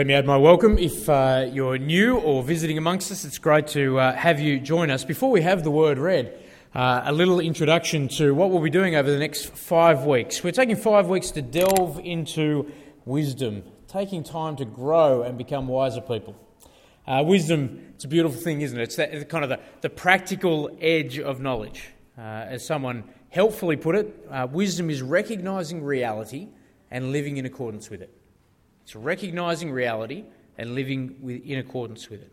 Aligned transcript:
Let 0.00 0.06
me 0.06 0.14
add 0.14 0.24
my 0.24 0.38
welcome. 0.38 0.78
If 0.78 1.10
uh, 1.10 1.50
you're 1.52 1.76
new 1.76 2.16
or 2.16 2.42
visiting 2.42 2.78
amongst 2.78 3.12
us, 3.12 3.26
it's 3.26 3.36
great 3.36 3.66
to 3.66 3.98
uh, 3.98 4.16
have 4.16 4.40
you 4.40 4.58
join 4.58 4.90
us. 4.90 5.04
Before 5.04 5.30
we 5.30 5.42
have 5.42 5.62
the 5.62 5.70
word 5.70 5.98
read, 5.98 6.42
uh, 6.74 7.02
a 7.04 7.12
little 7.12 7.38
introduction 7.38 8.08
to 8.16 8.34
what 8.34 8.48
we'll 8.48 8.62
be 8.62 8.70
doing 8.70 8.94
over 8.96 9.10
the 9.10 9.18
next 9.18 9.54
five 9.54 10.06
weeks. 10.06 10.42
We're 10.42 10.52
taking 10.52 10.76
five 10.76 11.08
weeks 11.08 11.30
to 11.32 11.42
delve 11.42 12.00
into 12.02 12.72
wisdom, 13.04 13.62
taking 13.88 14.24
time 14.24 14.56
to 14.56 14.64
grow 14.64 15.20
and 15.20 15.36
become 15.36 15.68
wiser 15.68 16.00
people. 16.00 16.34
Uh, 17.06 17.22
wisdom, 17.22 17.92
it's 17.94 18.06
a 18.06 18.08
beautiful 18.08 18.40
thing, 18.40 18.62
isn't 18.62 18.80
it? 18.80 18.84
It's, 18.84 18.96
that, 18.96 19.28
kind 19.28 19.44
of 19.44 19.50
the, 19.50 19.60
the 19.82 19.90
practical 19.90 20.70
edge 20.80 21.18
of 21.18 21.42
knowledge. 21.42 21.90
Uh, 22.16 22.22
as 22.22 22.64
someone 22.64 23.04
helpfully 23.28 23.76
put 23.76 23.96
it, 23.96 24.26
uh, 24.30 24.46
wisdom 24.50 24.88
is 24.88 25.02
recognizing 25.02 25.84
reality 25.84 26.48
and 26.90 27.12
living 27.12 27.36
in 27.36 27.44
accordance 27.44 27.90
with 27.90 28.00
it. 28.00 28.16
It's 28.82 28.96
recognizing 28.96 29.70
reality 29.70 30.24
and 30.58 30.74
living 30.74 31.16
with, 31.20 31.44
in 31.44 31.58
accordance 31.58 32.08
with 32.10 32.22
it. 32.22 32.32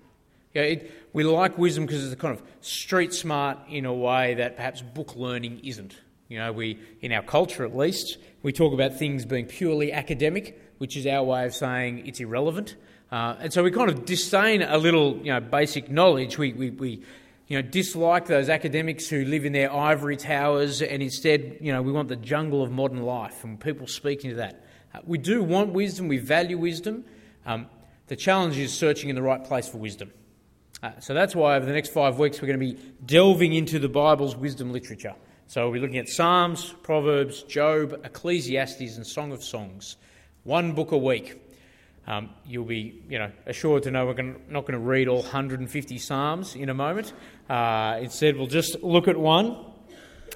You 0.54 0.62
know, 0.62 0.68
it 0.68 0.92
we 1.14 1.24
like 1.24 1.58
wisdom 1.58 1.86
because 1.86 2.04
it's 2.04 2.14
a 2.14 2.18
kind 2.18 2.38
of 2.38 2.44
street 2.62 3.14
smart 3.14 3.60
in 3.70 3.86
a 3.86 3.94
way 3.94 4.36
that 4.36 4.56
perhaps 4.56 4.82
book 4.82 5.16
learning 5.16 5.62
isn't. 5.64 5.96
You 6.30 6.40
know, 6.40 6.52
we, 6.52 6.80
in 7.02 7.14
our 7.14 7.22
culture 7.22 7.64
at 7.64 7.76
least, 7.76 8.18
we 8.44 8.52
talk 8.52 8.74
about 8.74 8.98
things 8.98 9.26
being 9.26 9.46
purely 9.46 9.94
academic, 9.94 10.60
which 10.78 10.98
is 10.98 11.08
our 11.08 11.24
way 11.24 11.46
of 11.46 11.56
saying 11.56 12.06
it's 12.06 12.20
irrelevant. 12.20 12.76
Uh, 13.12 13.36
and 13.40 13.54
so 13.54 13.64
we 13.64 13.72
kind 13.72 13.90
of 13.90 14.04
disdain 14.04 14.62
a 14.62 14.78
little, 14.78 15.18
you 15.18 15.32
know, 15.32 15.40
basic 15.40 15.90
knowledge. 15.90 16.38
We, 16.38 16.52
we, 16.52 16.72
we, 16.72 17.04
you 17.48 17.62
know, 17.62 17.62
dislike 17.62 18.26
those 18.26 18.50
academics 18.50 19.08
who 19.08 19.24
live 19.24 19.46
in 19.46 19.54
their 19.54 19.72
ivory 19.72 20.18
towers, 20.18 20.82
and 20.82 21.02
instead, 21.02 21.60
you 21.62 21.72
know, 21.72 21.82
we 21.82 21.94
want 21.94 22.10
the 22.10 22.18
jungle 22.18 22.62
of 22.62 22.72
modern 22.72 23.04
life, 23.04 23.46
and 23.46 23.58
people 23.58 23.88
speak 23.88 24.26
into 24.26 24.36
that. 24.38 24.66
Uh, 24.94 25.00
we 25.06 25.18
do 25.18 25.44
want 25.44 25.74
wisdom, 25.74 26.08
we 26.08 26.18
value 26.18 26.58
wisdom. 26.58 27.06
Um, 27.46 27.68
the 28.08 28.16
challenge 28.16 28.58
is 28.58 28.74
searching 28.74 29.10
in 29.10 29.16
the 29.16 29.22
right 29.22 29.44
place 29.44 29.68
for 29.68 29.78
wisdom. 29.78 30.12
Uh, 30.82 30.92
so 31.00 31.14
that's 31.14 31.36
why 31.36 31.56
over 31.56 31.66
the 31.66 31.74
next 31.74 31.90
five 31.90 32.20
weeks 32.20 32.42
we're 32.42 32.48
going 32.48 32.60
to 32.60 32.66
be 32.74 32.80
delving 33.06 33.54
into 33.54 33.80
the 33.80 33.90
Bible's 33.90 34.36
wisdom 34.36 34.72
literature. 34.72 35.16
So 35.48 35.64
we'll 35.64 35.74
be 35.74 35.80
looking 35.80 35.98
at 35.98 36.10
Psalms, 36.10 36.74
Proverbs, 36.84 37.44
Job, 37.44 38.00
Ecclesiastes, 38.04 38.98
and 38.98 39.08
Song 39.08 39.32
of 39.32 39.44
Songs. 39.44 39.98
One 40.44 40.74
book 40.74 40.92
a 40.92 40.98
week. 40.98 41.42
Um, 42.06 42.30
you'll 42.46 42.66
be, 42.66 43.02
you 43.10 43.18
know, 43.18 43.32
assured 43.46 43.84
to 43.84 43.92
know 43.92 44.06
we're 44.06 44.14
to, 44.14 44.36
not 44.50 44.62
going 44.62 44.74
to 44.74 44.80
read 44.80 45.08
all 45.08 45.22
150 45.22 45.98
Psalms 45.98 46.56
in 46.56 46.70
a 46.70 46.74
moment. 46.74 47.12
Uh, 47.50 48.00
instead, 48.02 48.38
we'll 48.38 48.48
just 48.48 48.82
look 48.84 49.08
at 49.08 49.18
one 49.18 49.58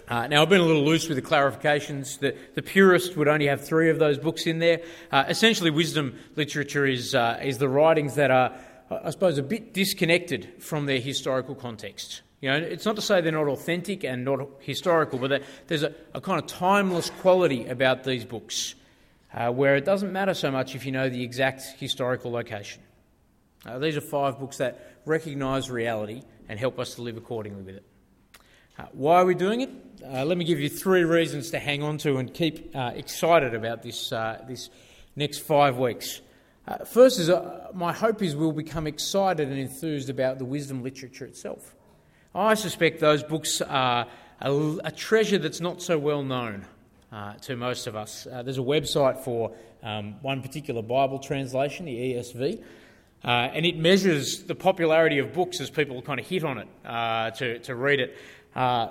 uh, 0.08 0.28
now, 0.28 0.42
I've 0.42 0.50
been 0.50 0.62
a 0.62 0.66
little 0.66 0.84
loose 0.84 1.08
with 1.08 1.16
the 1.16 1.22
clarifications. 1.22 2.20
The, 2.20 2.36
the 2.56 2.62
purist 2.62 3.16
would 3.16 3.28
only 3.28 3.48
have 3.48 3.66
three 3.66 3.90
of 3.90 3.98
those 3.98 4.18
books 4.18 4.46
in 4.46 4.60
there. 4.60 4.82
Uh, 5.12 5.24
essentially, 5.30 5.70
wisdom 5.70 6.18
literature 6.36 6.86
is, 6.86 7.16
uh, 7.16 7.40
is 7.42 7.60
the 7.60 7.70
writings 7.70 8.16
that 8.16 8.30
are, 8.30 8.54
I 8.90 9.10
suppose, 9.10 9.38
a 9.38 9.44
bit 9.44 9.74
disconnected 9.74 10.62
from 10.62 10.86
their 10.86 11.00
historical 11.00 11.56
context. 11.56 12.24
You 12.42 12.50
know, 12.50 12.58
it's 12.58 12.86
not 12.86 12.96
to 12.98 13.02
say 13.02 13.22
they're 13.22 13.32
not 13.32 13.48
authentic 13.48 14.04
and 14.04 14.26
not 14.26 14.50
historical, 14.60 15.20
but 15.20 15.44
there's 15.68 15.84
a, 15.84 15.94
a 16.14 16.20
kind 16.20 16.42
of 16.42 16.48
timeless 16.48 17.10
quality 17.10 17.68
about 17.68 18.04
these 18.04 18.26
books 18.26 18.76
uh, 19.34 19.52
where 19.52 19.76
it 19.76 19.86
doesn't 19.86 20.12
matter 20.12 20.34
so 20.34 20.52
much 20.52 20.76
if 20.76 20.86
you 20.86 20.92
know 20.92 21.08
the 21.08 21.24
exact 21.24 21.62
historical 21.80 22.32
location. 22.32 22.82
Uh, 23.66 23.78
these 23.78 23.96
are 23.96 24.02
five 24.02 24.40
books 24.40 24.58
that 24.58 24.98
recognise 25.06 25.70
reality 25.70 26.24
and 26.50 26.60
help 26.60 26.80
us 26.80 26.96
to 26.96 27.02
live 27.02 27.16
accordingly 27.16 27.62
with 27.62 27.76
it. 27.76 27.86
Uh, 28.82 28.86
why 28.94 29.18
are 29.18 29.26
we 29.26 29.36
doing 29.36 29.62
it? 29.62 29.70
Uh, 30.04 30.26
let 30.26 30.40
me 30.40 30.44
give 30.44 30.60
you 30.60 30.68
three 30.68 31.04
reasons 31.04 31.52
to 31.52 31.60
hang 31.60 31.84
on 31.84 32.00
to 32.00 32.18
and 32.18 32.34
keep 32.34 32.76
uh, 32.76 32.92
excited 32.96 33.54
about 33.54 33.84
this, 33.84 34.12
uh, 34.12 34.44
this 34.48 34.72
next 35.16 35.40
five 35.40 35.78
weeks. 35.78 36.22
Uh, 36.68 36.84
first 36.84 37.20
is 37.20 37.30
uh, 37.30 37.68
my 37.76 37.94
hope 37.94 38.24
is 38.24 38.36
we'll 38.36 38.52
become 38.52 38.88
excited 38.88 39.50
and 39.50 39.60
enthused 39.60 40.10
about 40.10 40.40
the 40.40 40.46
wisdom 40.46 40.82
literature 40.82 41.26
itself. 41.26 41.76
I 42.34 42.56
suspect 42.56 43.00
those 43.00 43.22
books 43.22 43.62
are 43.62 44.08
a, 44.40 44.78
a 44.84 44.92
treasure 44.92 45.38
that's 45.38 45.62
not 45.62 45.84
so 45.84 46.00
well 46.00 46.24
known 46.24 46.66
to 47.42 47.56
most 47.56 47.86
of 47.86 47.96
us. 47.96 48.24
there's 48.24 48.58
a 48.58 48.62
website 48.62 49.20
for 49.20 49.52
um, 49.84 50.16
one 50.24 50.42
particular 50.42 50.82
Bible 50.82 51.20
translation, 51.20 51.86
the 51.86 52.16
ESV. 52.16 52.64
Uh, 53.24 53.52
and 53.54 53.68
it 53.68 53.78
measures 53.78 54.44
the 54.44 54.56
popularity 54.56 55.20
of 55.20 55.32
books 55.32 55.62
as 55.62 55.70
people 55.70 56.02
kind 56.02 56.20
of 56.20 56.26
hit 56.26 56.44
on 56.44 56.58
it 56.58 56.68
uh, 56.84 57.30
to, 57.30 57.60
to 57.60 57.76
read 57.76 58.00
it 58.00 58.18
uh, 58.56 58.90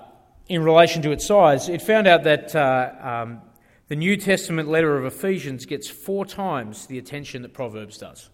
in 0.48 0.62
relation 0.64 1.02
to 1.02 1.12
its 1.12 1.26
size, 1.26 1.68
it 1.68 1.82
found 1.82 2.06
out 2.06 2.24
that 2.24 2.54
uh, 2.54 2.92
um, 3.00 3.40
the 3.88 3.96
New 3.96 4.16
Testament 4.16 4.68
letter 4.68 4.96
of 4.96 5.04
Ephesians 5.04 5.66
gets 5.66 5.88
four 5.88 6.24
times 6.24 6.86
the 6.86 6.98
attention 6.98 7.42
that 7.42 7.52
Proverbs 7.52 7.98
does. 7.98 8.30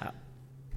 Uh, 0.00 0.10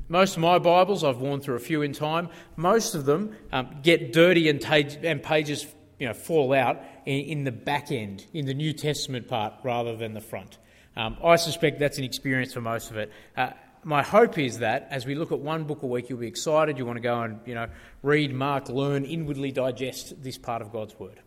most 0.07 0.35
of 0.35 0.41
my 0.41 0.59
Bibles, 0.59 1.03
I've 1.03 1.17
worn 1.17 1.39
through 1.41 1.55
a 1.55 1.59
few 1.59 1.81
in 1.81 1.93
time, 1.93 2.29
most 2.55 2.95
of 2.95 3.05
them 3.05 3.35
um, 3.51 3.77
get 3.83 4.13
dirty 4.13 4.49
and, 4.49 4.63
and, 4.65 5.21
pages 5.21 5.65
you 5.97 6.07
know, 6.07 6.13
fall 6.13 6.53
out 6.53 6.81
in, 7.05 7.19
in, 7.19 7.43
the 7.43 7.51
back 7.51 7.91
end, 7.91 8.25
in 8.33 8.45
the 8.45 8.53
New 8.53 8.73
Testament 8.73 9.27
part, 9.27 9.53
rather 9.63 9.95
than 9.95 10.13
the 10.13 10.21
front. 10.21 10.57
Um, 10.95 11.17
I 11.23 11.37
suspect 11.37 11.79
that's 11.79 11.97
an 11.97 12.03
experience 12.03 12.53
for 12.53 12.61
most 12.61 12.91
of 12.91 12.97
it. 12.97 13.11
Uh, 13.37 13.51
my 13.89 14.03
hope 14.03 14.37
is 14.37 14.59
that 14.59 14.87
as 14.91 15.07
we 15.07 15.15
look 15.15 15.31
at 15.31 15.39
one 15.39 15.63
book 15.63 15.81
a 15.81 15.87
week, 15.87 16.09
you'll 16.11 16.19
be 16.19 16.27
excited. 16.27 16.77
You 16.77 16.85
want 16.85 16.97
to 16.97 17.01
go 17.01 17.21
and 17.21 17.39
you 17.47 17.55
know 17.55 17.67
read, 18.03 18.31
mark, 18.31 18.69
learn, 18.69 19.03
inwardly 19.03 19.51
digest 19.51 20.21
this 20.21 20.37
part 20.37 20.61
of 20.61 20.71
God's 20.71 20.97
word. 20.99 21.19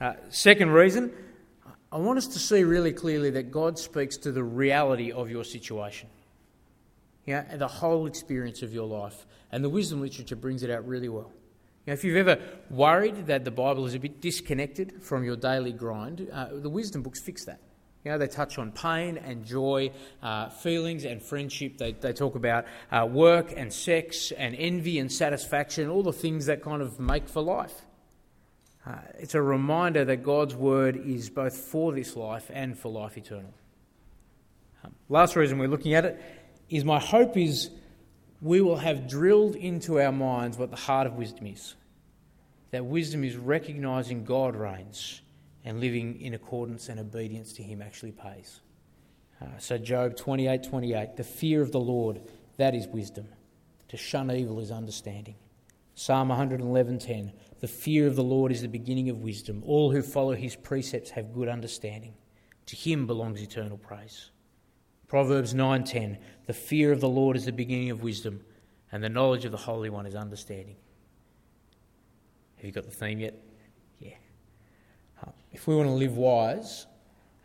Uh, 0.00 0.12
second 0.28 0.70
reason, 0.70 1.12
I 1.90 1.98
want 1.98 2.18
us 2.18 2.28
to 2.28 2.38
see 2.38 2.62
really 2.62 2.92
clearly 2.92 3.30
that 3.30 3.50
God 3.50 3.80
speaks 3.80 4.16
to 4.18 4.30
the 4.30 4.44
reality 4.44 5.10
of 5.10 5.28
your 5.28 5.42
situation, 5.42 6.08
yeah, 7.26 7.56
the 7.56 7.66
whole 7.66 8.06
experience 8.06 8.62
of 8.62 8.72
your 8.72 8.86
life, 8.86 9.26
and 9.50 9.64
the 9.64 9.68
wisdom 9.68 10.00
literature 10.00 10.36
brings 10.36 10.62
it 10.62 10.70
out 10.70 10.86
really 10.86 11.08
well. 11.08 11.32
Know, 11.84 11.94
if 11.94 12.04
you've 12.04 12.28
ever 12.28 12.40
worried 12.70 13.26
that 13.26 13.44
the 13.44 13.50
Bible 13.50 13.86
is 13.86 13.94
a 13.94 13.98
bit 13.98 14.20
disconnected 14.20 15.02
from 15.02 15.24
your 15.24 15.36
daily 15.36 15.72
grind, 15.72 16.28
uh, 16.32 16.50
the 16.52 16.70
wisdom 16.70 17.02
books 17.02 17.18
fix 17.18 17.44
that. 17.46 17.58
You 18.08 18.14
know, 18.14 18.18
they 18.20 18.28
touch 18.28 18.56
on 18.56 18.72
pain 18.72 19.18
and 19.18 19.44
joy, 19.44 19.90
uh, 20.22 20.48
feelings 20.48 21.04
and 21.04 21.22
friendship. 21.22 21.76
They, 21.76 21.92
they 21.92 22.14
talk 22.14 22.36
about 22.36 22.64
uh, 22.90 23.04
work 23.04 23.52
and 23.54 23.70
sex 23.70 24.32
and 24.32 24.56
envy 24.56 24.98
and 24.98 25.12
satisfaction, 25.12 25.90
all 25.90 26.02
the 26.02 26.14
things 26.14 26.46
that 26.46 26.62
kind 26.62 26.80
of 26.80 26.98
make 26.98 27.28
for 27.28 27.42
life. 27.42 27.74
Uh, 28.86 28.92
it's 29.18 29.34
a 29.34 29.42
reminder 29.42 30.06
that 30.06 30.22
God's 30.22 30.54
word 30.56 30.96
is 30.96 31.28
both 31.28 31.54
for 31.54 31.92
this 31.92 32.16
life 32.16 32.50
and 32.50 32.78
for 32.78 32.90
life 32.90 33.18
eternal. 33.18 33.52
Um, 34.82 34.94
last 35.10 35.36
reason 35.36 35.58
we're 35.58 35.68
looking 35.68 35.92
at 35.92 36.06
it 36.06 36.18
is 36.70 36.86
my 36.86 37.00
hope 37.00 37.36
is 37.36 37.68
we 38.40 38.62
will 38.62 38.78
have 38.78 39.06
drilled 39.06 39.54
into 39.54 40.00
our 40.00 40.12
minds 40.12 40.56
what 40.56 40.70
the 40.70 40.76
heart 40.76 41.06
of 41.06 41.12
wisdom 41.12 41.46
is. 41.48 41.74
That 42.70 42.86
wisdom 42.86 43.22
is 43.22 43.36
recognizing 43.36 44.24
God 44.24 44.56
reigns 44.56 45.20
and 45.64 45.80
living 45.80 46.20
in 46.20 46.34
accordance 46.34 46.88
and 46.88 47.00
obedience 47.00 47.52
to 47.54 47.62
Him 47.62 47.82
actually 47.82 48.12
pays. 48.12 48.60
Uh, 49.40 49.46
so, 49.58 49.78
Job 49.78 50.16
28 50.16 50.62
28, 50.62 51.16
the 51.16 51.24
fear 51.24 51.62
of 51.62 51.72
the 51.72 51.80
Lord, 51.80 52.20
that 52.56 52.74
is 52.74 52.86
wisdom. 52.88 53.28
To 53.88 53.96
shun 53.96 54.30
evil 54.30 54.60
is 54.60 54.70
understanding. 54.70 55.36
Psalm 55.94 56.28
111:10, 56.28 57.32
the 57.60 57.66
fear 57.66 58.06
of 58.06 58.14
the 58.14 58.22
Lord 58.22 58.52
is 58.52 58.62
the 58.62 58.68
beginning 58.68 59.08
of 59.08 59.22
wisdom. 59.22 59.64
All 59.66 59.90
who 59.90 60.02
follow 60.02 60.34
His 60.34 60.54
precepts 60.54 61.10
have 61.10 61.32
good 61.32 61.48
understanding. 61.48 62.14
To 62.66 62.76
Him 62.76 63.06
belongs 63.06 63.42
eternal 63.42 63.78
praise. 63.78 64.30
Proverbs 65.08 65.54
9:10, 65.54 66.18
the 66.46 66.52
fear 66.52 66.92
of 66.92 67.00
the 67.00 67.08
Lord 67.08 67.36
is 67.36 67.46
the 67.46 67.52
beginning 67.52 67.90
of 67.90 68.02
wisdom, 68.02 68.44
and 68.92 69.02
the 69.02 69.08
knowledge 69.08 69.44
of 69.44 69.52
the 69.52 69.58
Holy 69.58 69.90
One 69.90 70.06
is 70.06 70.14
understanding. 70.14 70.76
Have 72.56 72.64
you 72.64 72.72
got 72.72 72.84
the 72.84 72.90
theme 72.90 73.20
yet? 73.20 73.34
If 75.52 75.66
we 75.66 75.74
want 75.74 75.88
to 75.88 75.94
live 75.94 76.16
wise, 76.16 76.86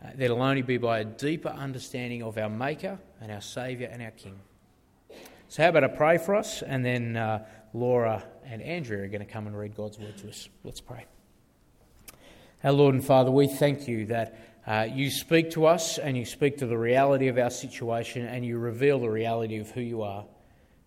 uh, 0.04 0.10
that'll 0.16 0.42
only 0.42 0.62
be 0.62 0.78
by 0.78 1.00
a 1.00 1.06
deeper 1.06 1.50
understanding 1.50 2.24
of 2.24 2.38
our 2.38 2.50
Maker 2.50 3.00
and 3.22 3.32
our 3.32 3.42
Saviour 3.42 3.90
and 3.92 4.02
our 4.02 4.12
King. 4.12 4.40
So, 5.48 5.64
how 5.64 5.70
about 5.70 5.84
I 5.84 5.88
pray 5.88 6.18
for 6.18 6.36
us, 6.36 6.62
and 6.62 6.84
then 6.84 7.16
uh, 7.16 7.46
Laura 7.74 8.24
and 8.46 8.62
Andrea 8.62 9.04
are 9.04 9.08
going 9.08 9.26
to 9.26 9.32
come 9.32 9.48
and 9.48 9.58
read 9.58 9.76
God's 9.76 10.00
word 10.00 10.18
to 10.18 10.30
us. 10.30 10.50
Let's 10.64 10.82
pray. 10.82 11.06
Our 12.64 12.72
Lord 12.72 12.96
and 12.96 13.04
Father, 13.04 13.32
we 13.32 13.48
thank 13.48 13.88
you 13.88 14.06
that 14.08 14.40
uh, 14.66 14.88
you 14.90 15.10
speak 15.10 15.52
to 15.52 15.66
us 15.66 15.98
and 15.98 16.18
you 16.18 16.26
speak 16.26 16.58
to 16.60 16.66
the 16.66 16.78
reality 16.78 17.28
of 17.28 17.38
our 17.38 17.50
situation 17.50 18.26
and 18.26 18.46
you 18.46 18.58
reveal 18.58 19.00
the 19.00 19.10
reality 19.10 19.58
of 19.58 19.72
who 19.72 19.82
you 19.82 20.02
are. 20.02 20.26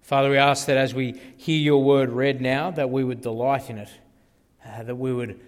Father, 0.00 0.31
we 0.31 0.38
ask 0.38 0.67
that 0.67 0.76
as 0.76 0.94
we 0.94 1.20
hear 1.37 1.58
your 1.58 1.82
word 1.82 2.11
read 2.11 2.41
now, 2.41 2.70
that 2.70 2.91
we 2.91 3.05
would 3.05 3.20
delight 3.20 3.69
in 3.69 3.79
it, 3.79 3.91
uh, 4.64 4.85
that 4.85 4.94
we 4.94 5.12
would 5.12 5.41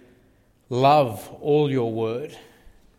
love 0.69 1.29
all 1.41 1.69
your 1.71 1.91
word, 1.91 2.37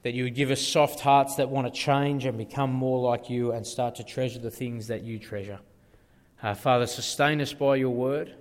that 0.02 0.14
you 0.14 0.24
would 0.24 0.34
give 0.34 0.50
us 0.50 0.60
soft 0.60 1.00
hearts 1.00 1.36
that 1.36 1.48
want 1.48 1.72
to 1.72 1.80
change 1.80 2.24
and 2.24 2.36
become 2.36 2.70
more 2.70 2.98
like 3.10 3.30
you 3.30 3.52
and 3.52 3.66
start 3.66 3.96
to 3.96 4.04
treasure 4.04 4.38
the 4.38 4.50
things 4.50 4.88
that 4.88 5.02
you 5.02 5.18
treasure. 5.18 5.60
Uh, 6.42 6.54
Father, 6.54 6.86
sustain 6.86 7.40
us 7.40 7.52
by 7.52 7.76
your 7.76 7.90
word. 7.90 8.34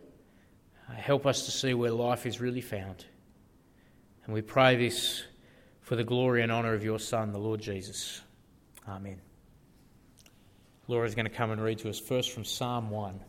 Uh, 0.89 0.93
help 0.93 1.25
us 1.25 1.45
to 1.45 1.51
see 1.51 1.73
where 1.73 1.91
life 1.91 2.25
is 2.25 2.39
really 2.39 2.61
found. 2.61 3.05
And 4.25 4.33
we 4.33 4.41
pray 4.41 4.75
this 4.75 5.23
for 5.81 5.95
the 5.95 6.03
glory 6.03 6.41
and 6.41 6.51
honour 6.51 6.73
of 6.73 6.83
your 6.83 6.99
Son, 6.99 7.31
the 7.31 7.39
Lord 7.39 7.59
Jesus. 7.59 8.21
Amen. 8.87 9.19
Laura's 10.87 11.13
going 11.13 11.25
to 11.25 11.31
come 11.31 11.51
and 11.51 11.61
read 11.61 11.79
to 11.79 11.89
us 11.89 11.99
first 11.99 12.31
from 12.31 12.45
Psalm 12.45 12.89
1. 12.89 13.19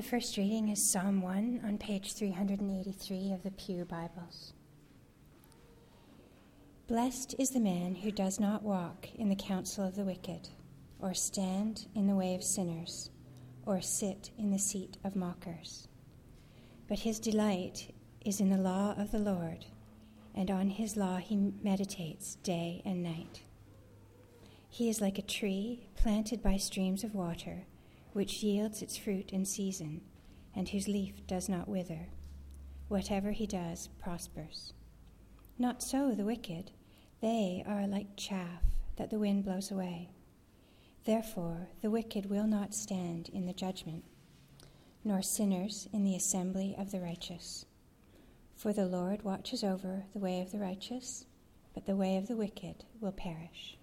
The 0.00 0.06
first 0.06 0.38
reading 0.38 0.70
is 0.70 0.82
Psalm 0.82 1.20
1 1.20 1.60
on 1.62 1.76
page 1.76 2.14
383 2.14 3.32
of 3.34 3.42
the 3.42 3.50
Pew 3.50 3.84
Bibles. 3.84 4.54
Blessed 6.86 7.34
is 7.38 7.50
the 7.50 7.60
man 7.60 7.96
who 7.96 8.10
does 8.10 8.40
not 8.40 8.62
walk 8.62 9.08
in 9.16 9.28
the 9.28 9.36
counsel 9.36 9.86
of 9.86 9.96
the 9.96 10.04
wicked, 10.04 10.48
or 11.00 11.12
stand 11.12 11.86
in 11.94 12.06
the 12.06 12.14
way 12.14 12.34
of 12.34 12.42
sinners, 12.42 13.10
or 13.66 13.82
sit 13.82 14.30
in 14.38 14.50
the 14.50 14.58
seat 14.58 14.96
of 15.04 15.16
mockers. 15.16 15.86
But 16.88 17.00
his 17.00 17.20
delight 17.20 17.92
is 18.24 18.40
in 18.40 18.48
the 18.48 18.56
law 18.56 18.94
of 18.96 19.10
the 19.10 19.18
Lord, 19.18 19.66
and 20.34 20.50
on 20.50 20.70
his 20.70 20.96
law 20.96 21.18
he 21.18 21.52
meditates 21.62 22.36
day 22.36 22.80
and 22.86 23.02
night. 23.02 23.42
He 24.70 24.88
is 24.88 25.02
like 25.02 25.18
a 25.18 25.32
tree 25.36 25.88
planted 25.94 26.42
by 26.42 26.56
streams 26.56 27.04
of 27.04 27.14
water 27.14 27.66
which 28.12 28.42
yields 28.42 28.82
its 28.82 28.96
fruit 28.96 29.30
in 29.30 29.44
season, 29.44 30.00
and 30.54 30.68
whose 30.68 30.88
leaf 30.88 31.26
does 31.26 31.48
not 31.48 31.68
wither. 31.68 32.08
Whatever 32.88 33.30
he 33.32 33.46
does 33.46 33.88
prospers. 33.98 34.72
Not 35.58 35.82
so 35.82 36.14
the 36.14 36.24
wicked. 36.24 36.72
They 37.20 37.62
are 37.66 37.86
like 37.86 38.16
chaff 38.16 38.64
that 38.96 39.10
the 39.10 39.18
wind 39.18 39.44
blows 39.44 39.70
away. 39.70 40.10
Therefore, 41.04 41.68
the 41.82 41.90
wicked 41.90 42.26
will 42.26 42.46
not 42.46 42.74
stand 42.74 43.28
in 43.30 43.46
the 43.46 43.52
judgment, 43.52 44.04
nor 45.04 45.22
sinners 45.22 45.88
in 45.92 46.04
the 46.04 46.16
assembly 46.16 46.74
of 46.76 46.90
the 46.90 47.00
righteous. 47.00 47.64
For 48.54 48.72
the 48.72 48.86
Lord 48.86 49.22
watches 49.22 49.64
over 49.64 50.04
the 50.12 50.18
way 50.18 50.40
of 50.40 50.52
the 50.52 50.58
righteous, 50.58 51.24
but 51.72 51.86
the 51.86 51.96
way 51.96 52.16
of 52.16 52.28
the 52.28 52.36
wicked 52.36 52.84
will 53.00 53.12
perish. 53.12 53.78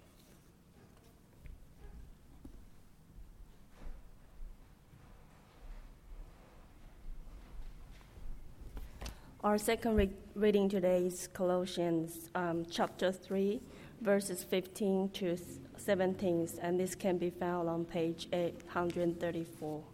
Our 9.44 9.56
second 9.56 9.94
re- 9.94 10.10
reading 10.34 10.68
today 10.68 11.06
is 11.06 11.28
Colossians 11.28 12.28
um, 12.34 12.66
chapter 12.68 13.12
3, 13.12 13.60
verses 14.00 14.42
15 14.42 15.10
to 15.10 15.38
17, 15.76 16.48
and 16.60 16.80
this 16.80 16.96
can 16.96 17.18
be 17.18 17.30
found 17.30 17.68
on 17.68 17.84
page 17.84 18.26
834. 18.32 19.84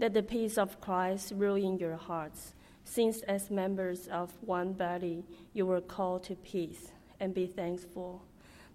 Let 0.00 0.12
the 0.12 0.24
peace 0.24 0.58
of 0.58 0.80
Christ 0.80 1.34
rule 1.36 1.54
in 1.54 1.78
your 1.78 1.94
hearts, 1.94 2.54
since 2.82 3.22
as 3.22 3.48
members 3.48 4.08
of 4.08 4.32
one 4.40 4.72
body 4.72 5.22
you 5.52 5.66
were 5.66 5.80
called 5.80 6.24
to 6.24 6.34
peace, 6.34 6.90
and 7.20 7.32
be 7.32 7.46
thankful. 7.46 8.24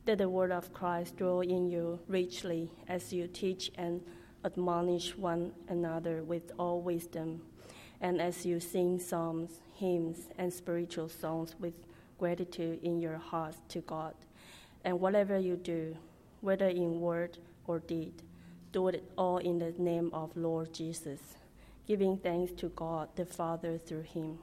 Let 0.08 0.20
the 0.20 0.30
word 0.30 0.54
of 0.54 0.74
Christ 0.74 1.18
dwell 1.18 1.42
in 1.42 1.70
you 1.70 2.00
richly 2.08 2.72
as 2.88 3.12
you 3.12 3.28
teach 3.28 3.70
and 3.76 4.00
admonish 4.46 5.18
one 5.18 5.52
another 5.68 6.24
with 6.24 6.52
all 6.58 6.82
wisdom, 6.82 7.42
and 8.02 8.22
as 8.22 8.46
you 8.46 8.60
sing 8.60 9.00
psalms, 9.00 9.60
hymns, 9.76 10.28
and 10.38 10.52
spiritual 10.54 11.10
songs 11.10 11.56
with 11.60 11.74
gratitude 12.18 12.80
in 12.84 13.00
your 13.00 13.18
hearts 13.18 13.58
to 13.70 13.80
God. 13.82 14.14
And 14.84 15.00
whatever 15.00 15.38
you 15.38 15.56
do, 15.56 15.96
whether 16.42 16.68
in 16.68 17.00
word 17.00 17.38
or 17.68 17.80
deed, 17.80 18.14
do 18.72 18.88
it 18.90 19.04
all 19.18 19.38
in 19.38 19.60
the 19.60 19.74
name 19.78 20.10
of 20.14 20.36
Lord 20.36 20.74
Jesus, 20.74 21.20
giving 21.88 22.18
thanks 22.18 22.52
to 22.62 22.70
God 22.70 23.10
the 23.16 23.26
Father 23.26 23.78
through 23.78 24.04
him. 24.04 24.38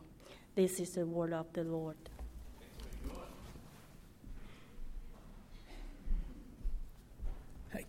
This 0.55 0.81
is 0.81 0.91
the 0.91 1.07
word 1.07 1.33
of 1.33 1.47
the 1.53 1.65
Lord. 1.65 1.97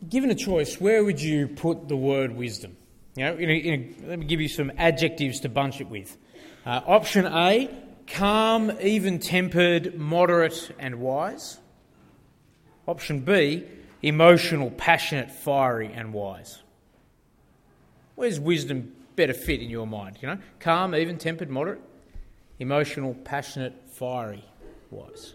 Given 0.09 0.29
a 0.29 0.35
choice, 0.35 0.79
where 0.79 1.03
would 1.03 1.21
you 1.21 1.47
put 1.47 1.87
the 1.87 1.95
word 1.95 2.35
wisdom? 2.35 2.75
You 3.17 3.23
know, 3.23 3.35
in 3.35 3.49
a, 3.49 3.53
in 3.53 3.73
a, 4.05 4.09
let 4.09 4.19
me 4.19 4.27
give 4.27 4.39
you 4.39 4.47
some 4.47 4.71
adjectives 4.77 5.39
to 5.39 5.49
bunch 5.49 5.81
it 5.81 5.89
with. 5.89 6.15
Uh, 6.67 6.81
option 6.85 7.25
A, 7.25 7.67
calm, 8.05 8.71
even 8.79 9.17
tempered, 9.17 9.95
moderate, 9.97 10.71
and 10.77 10.99
wise. 10.99 11.57
Option 12.87 13.21
B, 13.21 13.63
emotional, 14.03 14.69
passionate, 14.69 15.31
fiery, 15.31 15.91
and 15.91 16.13
wise. 16.13 16.59
Where's 18.13 18.39
wisdom 18.39 18.93
better 19.15 19.33
fit 19.33 19.61
in 19.61 19.69
your 19.71 19.87
mind? 19.87 20.19
You 20.21 20.27
know, 20.27 20.37
calm, 20.59 20.93
even 20.93 21.17
tempered, 21.17 21.49
moderate, 21.49 21.81
emotional, 22.59 23.15
passionate, 23.15 23.73
fiery, 23.89 24.45
wise. 24.91 25.33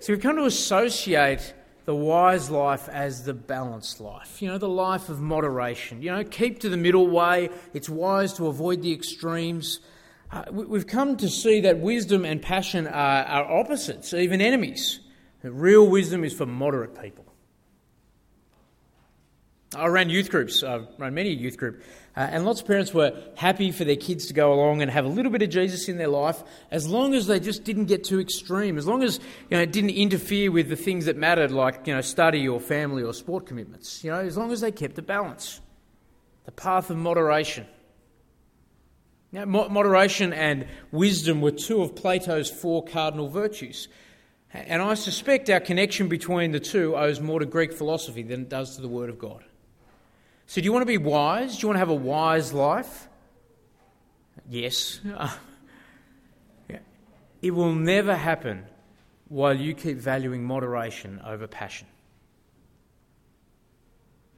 So 0.00 0.14
we've 0.14 0.22
come 0.22 0.36
to 0.36 0.46
associate 0.46 1.52
the 1.84 1.94
wise 1.94 2.50
life 2.50 2.88
as 2.88 3.24
the 3.24 3.34
balanced 3.34 4.00
life, 4.00 4.40
you 4.40 4.48
know, 4.48 4.58
the 4.58 4.68
life 4.68 5.08
of 5.08 5.20
moderation. 5.20 6.02
You 6.02 6.12
know, 6.12 6.24
keep 6.24 6.60
to 6.60 6.68
the 6.68 6.76
middle 6.76 7.08
way. 7.08 7.50
It's 7.74 7.88
wise 7.88 8.32
to 8.34 8.46
avoid 8.46 8.82
the 8.82 8.92
extremes. 8.92 9.80
Uh, 10.30 10.44
we've 10.50 10.86
come 10.86 11.16
to 11.18 11.28
see 11.28 11.60
that 11.60 11.78
wisdom 11.78 12.24
and 12.24 12.40
passion 12.40 12.86
are, 12.86 13.24
are 13.24 13.60
opposites, 13.60 14.14
even 14.14 14.40
enemies. 14.40 15.00
real 15.42 15.86
wisdom 15.86 16.24
is 16.24 16.32
for 16.32 16.46
moderate 16.46 17.00
people. 17.00 17.26
I 19.74 19.86
ran 19.86 20.10
youth 20.10 20.30
groups, 20.30 20.62
I 20.62 20.82
ran 20.98 21.14
many 21.14 21.30
youth 21.30 21.56
groups, 21.56 21.84
uh, 22.14 22.20
and 22.30 22.44
lots 22.44 22.60
of 22.60 22.66
parents 22.66 22.92
were 22.92 23.18
happy 23.36 23.70
for 23.70 23.84
their 23.84 23.96
kids 23.96 24.26
to 24.26 24.34
go 24.34 24.52
along 24.52 24.82
and 24.82 24.90
have 24.90 25.06
a 25.06 25.08
little 25.08 25.32
bit 25.32 25.40
of 25.40 25.48
Jesus 25.48 25.88
in 25.88 25.96
their 25.96 26.08
life, 26.08 26.42
as 26.70 26.86
long 26.86 27.14
as 27.14 27.26
they 27.26 27.40
just 27.40 27.64
didn't 27.64 27.86
get 27.86 28.04
too 28.04 28.20
extreme, 28.20 28.76
as 28.76 28.86
long 28.86 29.02
as 29.02 29.18
you 29.50 29.56
know, 29.56 29.62
it 29.62 29.72
didn't 29.72 29.90
interfere 29.90 30.50
with 30.52 30.68
the 30.68 30.76
things 30.76 31.06
that 31.06 31.16
mattered, 31.16 31.50
like 31.50 31.86
you 31.86 31.94
know, 31.94 32.02
study 32.02 32.46
or 32.46 32.60
family 32.60 33.02
or 33.02 33.14
sport 33.14 33.46
commitments. 33.46 34.04
You 34.04 34.10
know, 34.10 34.18
as 34.18 34.36
long 34.36 34.52
as 34.52 34.60
they 34.60 34.70
kept 34.70 34.94
the 34.94 35.02
balance, 35.02 35.60
the 36.44 36.52
path 36.52 36.90
of 36.90 36.98
moderation. 36.98 37.66
Now, 39.34 39.46
moderation 39.46 40.34
and 40.34 40.66
wisdom 40.90 41.40
were 41.40 41.52
two 41.52 41.80
of 41.80 41.96
Plato's 41.96 42.50
four 42.50 42.84
cardinal 42.84 43.28
virtues. 43.28 43.88
And 44.52 44.82
I 44.82 44.92
suspect 44.92 45.48
our 45.48 45.60
connection 45.60 46.08
between 46.08 46.52
the 46.52 46.60
two 46.60 46.94
owes 46.94 47.20
more 47.20 47.40
to 47.40 47.46
Greek 47.46 47.72
philosophy 47.72 48.22
than 48.22 48.42
it 48.42 48.48
does 48.50 48.76
to 48.76 48.82
the 48.82 48.88
Word 48.88 49.08
of 49.08 49.18
God. 49.18 49.42
So, 50.46 50.60
do 50.60 50.64
you 50.64 50.72
want 50.72 50.82
to 50.82 50.86
be 50.86 50.98
wise? 50.98 51.56
Do 51.56 51.62
you 51.62 51.68
want 51.68 51.76
to 51.76 51.80
have 51.80 51.90
a 51.90 51.94
wise 51.94 52.52
life? 52.52 53.08
Yes. 54.48 55.00
it 57.42 57.50
will 57.50 57.74
never 57.74 58.14
happen 58.14 58.64
while 59.28 59.56
you 59.56 59.74
keep 59.74 59.96
valuing 59.96 60.44
moderation 60.44 61.20
over 61.24 61.46
passion. 61.46 61.86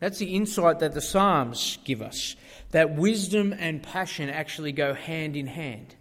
That's 0.01 0.19
the 0.19 0.35
insight 0.35 0.81
that 0.81 0.95
the 0.95 1.01
Psalms 1.01 1.79
give 1.85 2.03
us 2.03 2.37
that 2.75 2.97
wisdom 2.97 3.55
and 3.57 3.83
passion 3.83 4.29
actually 4.29 4.73
go 4.73 4.95
hand 4.95 5.37
in 5.37 5.47
hand. 5.47 5.95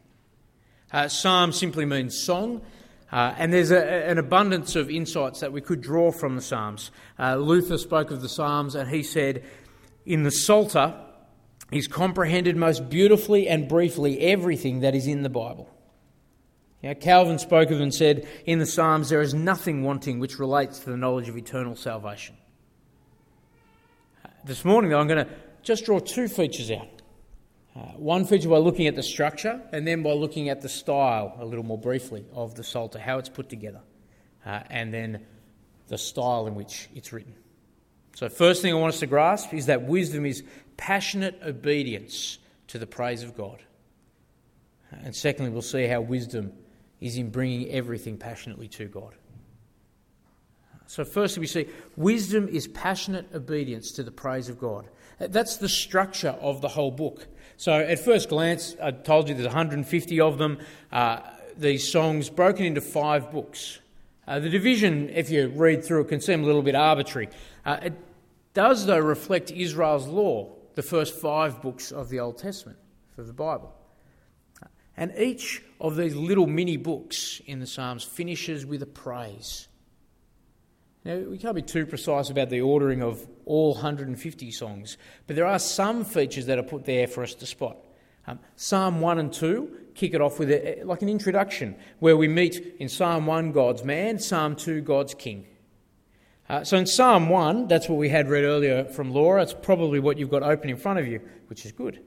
Uh, 0.91 1.07
Psalm 1.07 1.51
simply 1.51 1.85
means 1.85 2.17
song, 2.17 2.61
uh, 3.11 3.35
and 3.37 3.53
there's 3.53 3.69
a, 3.69 4.09
an 4.09 4.17
abundance 4.17 4.75
of 4.75 4.89
insights 4.89 5.41
that 5.41 5.53
we 5.53 5.61
could 5.61 5.81
draw 5.81 6.11
from 6.11 6.35
the 6.35 6.41
Psalms. 6.41 6.89
Uh, 7.19 7.35
Luther 7.35 7.77
spoke 7.77 8.09
of 8.09 8.21
the 8.21 8.29
Psalms 8.29 8.73
and 8.73 8.89
he 8.89 9.03
said, 9.03 9.43
in 10.05 10.23
the 10.23 10.31
Psalter, 10.31 10.95
he's 11.71 11.87
comprehended 11.87 12.55
most 12.55 12.89
beautifully 12.89 13.47
and 13.47 13.67
briefly 13.67 14.19
everything 14.19 14.81
that 14.81 14.95
is 14.95 15.07
in 15.07 15.23
the 15.23 15.29
Bible. 15.29 15.69
Know, 16.83 16.93
Calvin 16.95 17.39
spoke 17.39 17.71
of 17.71 17.79
and 17.79 17.93
said, 17.93 18.27
In 18.45 18.59
the 18.59 18.65
Psalms, 18.65 19.09
there 19.09 19.21
is 19.21 19.33
nothing 19.33 19.83
wanting 19.83 20.19
which 20.19 20.37
relates 20.37 20.79
to 20.79 20.89
the 20.89 20.97
knowledge 20.97 21.29
of 21.29 21.37
eternal 21.37 21.77
salvation. 21.77 22.35
This 24.43 24.65
morning, 24.65 24.91
though, 24.91 24.99
I'm 24.99 25.07
going 25.07 25.25
to 25.25 25.31
just 25.61 25.85
draw 25.85 25.99
two 25.99 26.27
features 26.27 26.69
out. 26.69 27.01
Uh, 27.75 27.79
one 27.95 28.25
feature 28.25 28.49
by 28.49 28.57
looking 28.57 28.87
at 28.87 28.95
the 28.95 29.01
structure, 29.01 29.61
and 29.71 29.87
then 29.87 30.03
by 30.03 30.11
looking 30.11 30.49
at 30.49 30.61
the 30.61 30.67
style 30.67 31.37
a 31.39 31.45
little 31.45 31.63
more 31.63 31.77
briefly 31.77 32.25
of 32.33 32.53
the 32.55 32.63
Psalter, 32.63 32.99
how 32.99 33.17
it's 33.17 33.29
put 33.29 33.47
together, 33.49 33.79
uh, 34.45 34.59
and 34.69 34.93
then 34.93 35.25
the 35.87 35.97
style 35.97 36.45
in 36.47 36.53
which 36.53 36.89
it's 36.93 37.13
written. 37.13 37.33
So, 38.15 38.29
first 38.29 38.61
thing 38.61 38.73
I 38.73 38.77
want 38.77 38.93
us 38.93 38.99
to 38.99 39.07
grasp 39.07 39.53
is 39.53 39.65
that 39.65 39.83
wisdom 39.83 40.25
is 40.25 40.43
passionate 40.77 41.39
obedience 41.43 42.37
to 42.67 42.77
the 42.77 42.87
praise 42.87 43.23
of 43.23 43.35
God. 43.35 43.63
And 44.91 45.15
secondly, 45.15 45.51
we'll 45.51 45.63
see 45.63 45.87
how 45.87 46.01
wisdom 46.01 46.53
is 47.01 47.17
in 47.17 47.31
bringing 47.31 47.69
everything 47.71 48.17
passionately 48.17 48.67
to 48.69 48.85
God. 48.85 49.15
So, 50.85 51.03
firstly, 51.03 51.41
we 51.41 51.47
see 51.47 51.67
wisdom 51.95 52.47
is 52.47 52.67
passionate 52.67 53.27
obedience 53.33 53.91
to 53.93 54.03
the 54.03 54.11
praise 54.11 54.47
of 54.47 54.59
God. 54.59 54.87
That's 55.17 55.57
the 55.57 55.69
structure 55.69 56.35
of 56.39 56.61
the 56.61 56.67
whole 56.67 56.91
book. 56.91 57.25
So, 57.57 57.73
at 57.73 57.99
first 57.99 58.29
glance, 58.29 58.75
I 58.81 58.91
told 58.91 59.27
you 59.27 59.33
there's 59.33 59.47
150 59.47 60.19
of 60.19 60.37
them. 60.37 60.59
Uh, 60.91 61.21
these 61.57 61.91
songs 61.91 62.29
broken 62.29 62.65
into 62.65 62.81
five 62.81 63.31
books. 63.31 63.79
Uh, 64.27 64.39
the 64.39 64.49
division, 64.49 65.09
if 65.09 65.29
you 65.29 65.49
read 65.49 65.83
through 65.83 66.01
it, 66.01 66.07
can 66.07 66.21
seem 66.21 66.43
a 66.43 66.45
little 66.45 66.61
bit 66.61 66.75
arbitrary. 66.75 67.29
Uh, 67.65 67.79
it 67.83 67.93
does, 68.53 68.85
though, 68.85 68.99
reflect 68.99 69.51
Israel's 69.51 70.07
law 70.07 70.49
the 70.75 70.81
first 70.81 71.13
five 71.19 71.61
books 71.61 71.91
of 71.91 72.09
the 72.09 72.19
Old 72.19 72.37
Testament 72.37 72.77
for 73.15 73.23
the 73.23 73.33
Bible. 73.33 73.73
And 74.95 75.13
each 75.17 75.63
of 75.81 75.95
these 75.95 76.15
little 76.15 76.47
mini 76.47 76.77
books 76.77 77.41
in 77.45 77.59
the 77.59 77.67
Psalms 77.67 78.03
finishes 78.03 78.65
with 78.65 78.81
a 78.83 78.87
praise. 78.87 79.67
Now, 81.03 81.17
we 81.17 81.37
can't 81.37 81.55
be 81.55 81.61
too 81.61 81.85
precise 81.85 82.29
about 82.29 82.49
the 82.49 82.61
ordering 82.61 83.01
of 83.01 83.27
all 83.45 83.73
150 83.73 84.51
songs, 84.51 84.97
but 85.27 85.35
there 85.35 85.47
are 85.47 85.59
some 85.59 86.05
features 86.05 86.45
that 86.45 86.59
are 86.59 86.63
put 86.63 86.85
there 86.85 87.07
for 87.07 87.23
us 87.23 87.33
to 87.35 87.45
spot. 87.45 87.77
Um, 88.27 88.39
Psalm 88.55 89.01
1 89.01 89.19
and 89.19 89.33
2 89.33 89.79
kick 89.95 90.13
it 90.13 90.21
off 90.21 90.39
with 90.39 90.49
a, 90.49 90.81
like 90.83 91.01
an 91.01 91.09
introduction 91.09 91.75
where 91.99 92.17
we 92.17 92.27
meet 92.27 92.75
in 92.79 92.89
Psalm 92.89 93.25
1 93.25 93.51
God's 93.51 93.83
man, 93.83 94.19
Psalm 94.19 94.55
2 94.55 94.81
God's 94.81 95.13
king. 95.13 95.45
Uh, 96.49 96.63
so 96.63 96.77
in 96.77 96.85
Psalm 96.85 97.29
1, 97.29 97.67
that's 97.67 97.87
what 97.87 97.97
we 97.97 98.09
had 98.09 98.29
read 98.29 98.43
earlier 98.43 98.85
from 98.85 99.11
Laura. 99.11 99.41
It's 99.41 99.53
probably 99.53 99.99
what 99.99 100.17
you've 100.17 100.29
got 100.29 100.43
open 100.43 100.69
in 100.69 100.77
front 100.77 100.99
of 100.99 101.07
you, 101.07 101.21
which 101.47 101.65
is 101.65 101.71
good. 101.71 102.01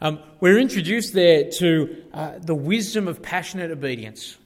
Um, 0.00 0.18
we're 0.40 0.58
introduced 0.58 1.12
there 1.12 1.50
to 1.58 2.02
uh, 2.12 2.32
the 2.40 2.54
wisdom 2.54 3.06
of 3.06 3.22
passionate 3.22 3.70
obedience. 3.70 4.36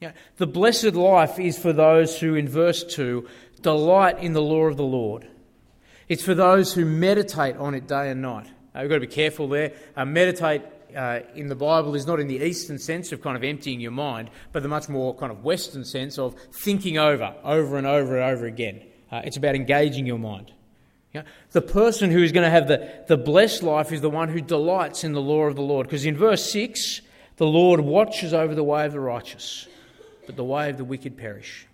Yeah, 0.00 0.12
the 0.36 0.46
blessed 0.46 0.94
life 0.94 1.38
is 1.38 1.58
for 1.58 1.72
those 1.72 2.18
who, 2.18 2.34
in 2.34 2.48
verse 2.48 2.84
2, 2.84 3.26
delight 3.62 4.18
in 4.18 4.32
the 4.32 4.42
law 4.42 4.64
of 4.64 4.76
the 4.76 4.82
Lord. 4.82 5.28
It's 6.08 6.24
for 6.24 6.34
those 6.34 6.74
who 6.74 6.84
meditate 6.84 7.56
on 7.56 7.74
it 7.74 7.86
day 7.86 8.10
and 8.10 8.20
night. 8.20 8.48
Uh, 8.74 8.80
we've 8.80 8.88
got 8.88 8.96
to 8.96 9.00
be 9.00 9.06
careful 9.06 9.48
there. 9.48 9.72
Uh, 9.96 10.04
meditate 10.04 10.62
uh, 10.96 11.20
in 11.34 11.48
the 11.48 11.54
Bible 11.54 11.94
is 11.94 12.06
not 12.06 12.20
in 12.20 12.28
the 12.28 12.36
Eastern 12.36 12.78
sense 12.78 13.12
of 13.12 13.22
kind 13.22 13.36
of 13.36 13.44
emptying 13.44 13.80
your 13.80 13.90
mind, 13.90 14.30
but 14.52 14.62
the 14.62 14.68
much 14.68 14.88
more 14.88 15.14
kind 15.14 15.30
of 15.32 15.44
Western 15.44 15.84
sense 15.84 16.18
of 16.18 16.34
thinking 16.52 16.98
over, 16.98 17.34
over 17.44 17.76
and 17.76 17.86
over 17.86 18.16
and 18.16 18.32
over 18.32 18.46
again. 18.46 18.82
Uh, 19.10 19.22
it's 19.24 19.36
about 19.36 19.54
engaging 19.54 20.06
your 20.06 20.18
mind. 20.18 20.52
The 21.50 21.62
person 21.62 22.12
who 22.12 22.22
is 22.22 22.30
going 22.30 22.44
to 22.44 22.50
have 22.50 22.68
the, 22.68 22.88
the 23.08 23.16
blessed 23.16 23.64
life 23.64 23.90
is 23.90 24.00
the 24.00 24.10
one 24.10 24.28
who 24.28 24.40
delights 24.40 25.02
in 25.02 25.12
the 25.12 25.20
law 25.20 25.46
of 25.46 25.56
the 25.56 25.62
Lord. 25.62 25.88
Because 25.88 26.06
in 26.06 26.16
verse 26.16 26.52
6, 26.52 27.00
the 27.36 27.46
Lord 27.46 27.80
watches 27.80 28.32
over 28.32 28.54
the 28.54 28.62
way 28.62 28.86
of 28.86 28.92
the 28.92 29.00
righteous 29.00 29.66
but 30.30 30.36
the 30.36 30.44
way 30.44 30.70
of 30.70 30.76
the 30.76 30.84
wicked 30.84 31.16
perish. 31.16 31.66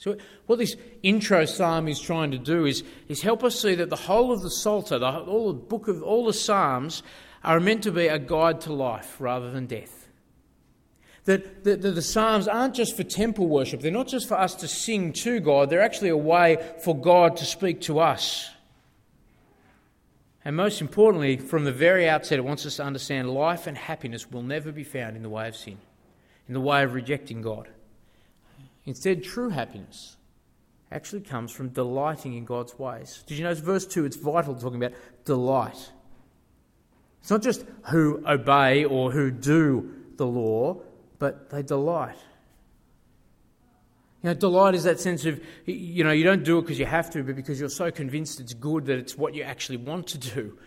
So, 0.00 0.16
what 0.46 0.58
this 0.58 0.76
intro 1.02 1.44
psalm 1.44 1.86
is 1.86 2.00
trying 2.00 2.30
to 2.30 2.38
do 2.38 2.64
is, 2.64 2.82
is 3.08 3.20
help 3.20 3.44
us 3.44 3.60
see 3.60 3.74
that 3.74 3.90
the 3.90 3.96
whole 3.96 4.32
of 4.32 4.40
the 4.40 4.50
Psalter, 4.50 4.98
the, 4.98 5.06
all 5.06 5.52
the 5.52 5.58
book 5.58 5.88
of 5.88 6.02
all 6.02 6.24
the 6.24 6.32
Psalms, 6.32 7.02
are 7.44 7.60
meant 7.60 7.82
to 7.82 7.92
be 7.92 8.06
a 8.06 8.18
guide 8.18 8.62
to 8.62 8.72
life 8.72 9.20
rather 9.20 9.50
than 9.50 9.66
death. 9.66 10.08
That 11.26 11.64
the, 11.64 11.76
the, 11.76 11.90
the, 11.90 12.00
Psalms 12.00 12.48
aren't 12.48 12.74
just 12.74 12.96
for 12.96 13.04
temple 13.04 13.46
worship, 13.46 13.82
they're 13.82 13.92
not 13.92 14.08
just 14.08 14.26
for 14.26 14.38
us 14.38 14.54
to 14.54 14.68
sing 14.68 15.12
to 15.12 15.38
God, 15.38 15.68
they're 15.68 15.82
actually 15.82 16.08
a 16.08 16.16
way 16.16 16.56
for 16.82 16.96
God 16.96 17.36
to 17.36 17.44
speak 17.44 17.82
to 17.82 18.00
us. 18.00 18.48
And 20.46 20.56
most 20.56 20.80
importantly, 20.80 21.36
from 21.36 21.64
the 21.64 21.72
very 21.72 22.08
outset, 22.08 22.38
it 22.38 22.44
wants 22.46 22.64
us 22.64 22.76
to 22.76 22.84
understand 22.84 23.28
life 23.28 23.66
and 23.66 23.76
happiness 23.76 24.30
will 24.30 24.42
never 24.42 24.72
be 24.72 24.82
found 24.82 25.14
in 25.14 25.22
the 25.22 25.28
way 25.28 25.46
of 25.46 25.54
sin 25.54 25.76
in 26.48 26.54
the 26.54 26.60
way 26.60 26.82
of 26.82 26.94
rejecting 26.94 27.42
God. 27.42 27.68
Instead, 28.86 29.22
true 29.22 29.50
happiness 29.50 30.16
actually 30.92 31.20
comes 31.20 31.52
from 31.52 31.68
delighting 31.68 32.34
in 32.34 32.44
God's 32.44 32.78
ways. 32.78 33.22
Did 33.26 33.38
you 33.38 33.44
notice 33.44 33.60
verse 33.60 33.86
2? 33.86 34.04
It's 34.04 34.16
vital 34.16 34.54
talking 34.54 34.82
about 34.82 34.98
delight. 35.24 35.92
It's 37.20 37.30
not 37.30 37.42
just 37.42 37.64
who 37.90 38.22
obey 38.26 38.84
or 38.84 39.12
who 39.12 39.30
do 39.30 39.94
the 40.16 40.26
law, 40.26 40.80
but 41.18 41.50
they 41.50 41.62
delight. 41.62 42.16
You 44.22 44.30
know, 44.30 44.34
delight 44.34 44.74
is 44.74 44.84
that 44.84 45.00
sense 45.00 45.24
of, 45.24 45.40
you 45.64 46.04
know, 46.04 46.10
you 46.10 46.24
don't 46.24 46.44
do 46.44 46.58
it 46.58 46.62
because 46.62 46.78
you 46.78 46.86
have 46.86 47.10
to, 47.10 47.22
but 47.22 47.36
because 47.36 47.58
you're 47.58 47.70
so 47.70 47.90
convinced 47.90 48.40
it's 48.40 48.52
good 48.52 48.86
that 48.86 48.98
it's 48.98 49.16
what 49.16 49.34
you 49.34 49.42
actually 49.42 49.78
want 49.78 50.08
to 50.08 50.18
do. 50.18 50.58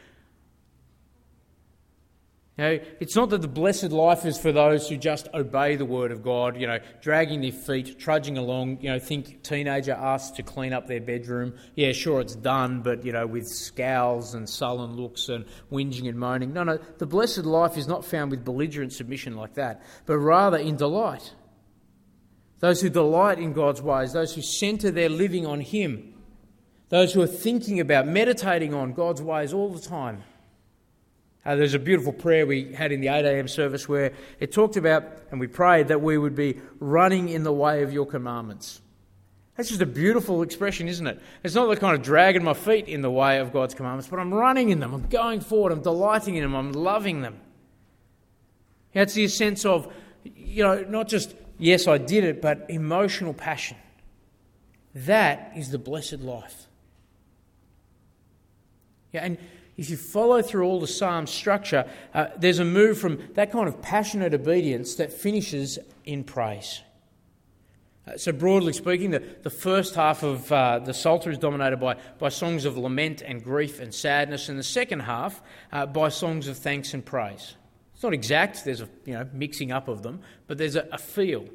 You 2.58 2.64
know, 2.64 2.80
it's 3.00 3.16
not 3.16 3.32
that 3.32 3.42
the 3.42 3.48
blessed 3.48 3.92
life 3.92 4.26
is 4.26 4.38
for 4.38 4.52
those 4.52 4.88
who 4.88 4.96
just 4.96 5.28
obey 5.34 5.76
the 5.76 5.86
word 5.86 6.12
of 6.12 6.22
God, 6.22 6.56
you 6.56 6.68
know, 6.68 6.78
dragging 7.02 7.42
their 7.42 7.52
feet, 7.52 7.98
trudging 7.98 8.38
along, 8.38 8.78
you 8.80 8.90
know, 8.92 9.00
think 9.00 9.42
teenager 9.42 9.94
asked 9.94 10.36
to 10.36 10.44
clean 10.44 10.72
up 10.72 10.86
their 10.86 11.02
bedroom. 11.02 11.56
Yeah, 11.74 11.94
sure, 11.94 12.22
it's 12.22 12.36
done, 12.36 12.82
but, 12.82 13.04
you 13.04 13.12
know, 13.12 13.26
with 13.26 13.48
scowls 13.48 14.36
and 14.36 14.48
sullen 14.48 14.96
looks 14.96 15.30
and 15.30 15.46
whinging 15.72 16.08
and 16.08 16.20
moaning. 16.20 16.54
No, 16.54 16.64
no, 16.64 16.78
the 17.00 17.08
blessed 17.08 17.40
life 17.40 17.76
is 17.76 17.88
not 17.88 18.06
found 18.06 18.30
with 18.30 18.46
belligerent 18.46 18.94
submission 18.94 19.36
like 19.36 19.56
that, 19.56 19.82
but 20.06 20.20
rather 20.20 20.58
in 20.58 20.76
delight. 20.76 21.34
Those 22.60 22.82
who 22.82 22.90
delight 22.90 23.40
in 23.40 23.54
God's 23.54 23.82
ways, 23.82 24.14
those 24.14 24.36
who 24.36 24.44
centre 24.44 24.92
their 24.92 25.10
living 25.10 25.48
on 25.48 25.60
Him, 25.60 26.14
those 26.90 27.14
who 27.14 27.22
are 27.24 27.28
thinking 27.28 27.80
about, 27.80 28.06
meditating 28.06 28.76
on 28.76 28.94
God's 28.94 29.24
ways 29.24 29.54
all 29.54 29.70
the 29.74 29.82
time. 29.82 30.24
Uh, 31.46 31.56
there's 31.56 31.74
a 31.74 31.80
beautiful 31.80 32.14
prayer 32.14 32.46
we 32.46 32.74
had 32.74 32.92
in 32.92 33.02
the 33.02 33.10
8 33.10 33.26
a.m. 33.26 33.48
service 33.48 33.90
where 33.90 34.14
it 34.40 34.52
talked 34.52 34.78
about, 34.78 35.04
and 35.30 35.40
we 35.40 35.48
prayed 35.48 35.90
that 35.90 36.02
we 36.02 36.18
would 36.18 36.36
be 36.36 36.62
running 36.80 37.30
in 37.30 37.44
the 37.44 37.52
way 37.52 37.84
of 37.84 37.92
your 37.92 38.06
commandments. 38.06 38.82
That's 39.58 39.70
just 39.70 39.82
a 39.82 39.86
beautiful 39.86 40.42
expression, 40.42 40.88
isn't 40.88 41.06
it? 41.06 41.22
It's 41.44 41.54
not 41.54 41.68
the 41.68 41.76
kind 41.76 41.96
of 41.96 42.02
dragging 42.02 42.44
my 42.44 42.54
feet 42.54 42.88
in 42.88 43.02
the 43.02 43.12
way 43.12 43.40
of 43.40 43.54
God's 43.54 43.76
commandments, 43.76 44.08
but 44.08 44.20
I'm 44.20 44.34
running 44.34 44.70
in 44.70 44.80
them. 44.80 44.94
I'm 44.94 45.08
going 45.08 45.42
forward. 45.42 45.72
I'm 45.72 45.82
delighting 45.82 46.36
in 46.36 46.44
them. 46.44 46.56
I'm 46.56 46.72
loving 46.72 47.22
them. 47.22 47.40
It's 48.94 49.14
the 49.14 49.28
sense 49.28 49.66
of, 49.66 49.92
you 50.24 50.64
know, 50.64 50.84
not 50.84 51.08
just, 51.08 51.36
yes, 51.60 51.88
I 51.88 51.98
did 51.98 52.24
it, 52.24 52.42
but 52.42 52.66
emotional 52.70 53.34
passion. 53.34 53.78
That 54.96 55.52
is 55.56 55.72
the 55.72 55.80
blessed 55.80 56.20
life. 56.20 56.68
Yeah, 59.12 59.26
and 59.26 59.38
if 59.78 59.90
you 59.90 59.98
follow 59.98 60.42
through 60.42 60.66
all 60.66 60.80
the 60.80 60.88
psalm 60.88 61.28
structure, 61.28 61.90
uh, 62.14 62.28
there's 62.38 62.60
a 62.60 62.66
move 62.66 62.98
from 63.00 63.20
that 63.34 63.52
kind 63.52 63.68
of 63.68 63.82
passionate 63.82 64.34
obedience 64.34 64.96
that 64.96 65.12
finishes 65.12 65.80
in 66.06 66.24
praise. 66.24 66.82
Uh, 68.06 68.18
so, 68.18 68.32
broadly 68.32 68.74
speaking, 68.74 69.12
the, 69.12 69.24
the 69.44 69.50
first 69.50 69.96
half 69.96 70.24
of 70.24 70.52
uh, 70.52 70.80
the 70.80 70.94
Psalter 70.94 71.32
is 71.32 71.38
dominated 71.38 71.78
by, 71.78 71.96
by 72.20 72.30
songs 72.30 72.66
of 72.66 72.78
lament 72.78 73.22
and 73.22 73.44
grief 73.44 73.80
and 73.80 73.94
sadness, 73.94 74.50
and 74.50 74.60
the 74.60 74.64
second 74.64 75.00
half 75.02 75.42
uh, 75.72 75.86
by 75.86 76.10
songs 76.10 76.48
of 76.48 76.58
thanks 76.58 76.94
and 76.94 77.06
praise. 77.06 77.56
It's 77.94 78.04
not 78.04 78.14
exact, 78.14 78.66
there's 78.66 78.82
a 78.82 78.90
you 79.06 79.14
know, 79.14 79.28
mixing 79.32 79.72
up 79.72 79.88
of 79.88 80.04
them, 80.04 80.20
but 80.48 80.58
there's 80.58 80.76
a, 80.76 80.88
a 80.92 80.98
feel. 80.98 81.46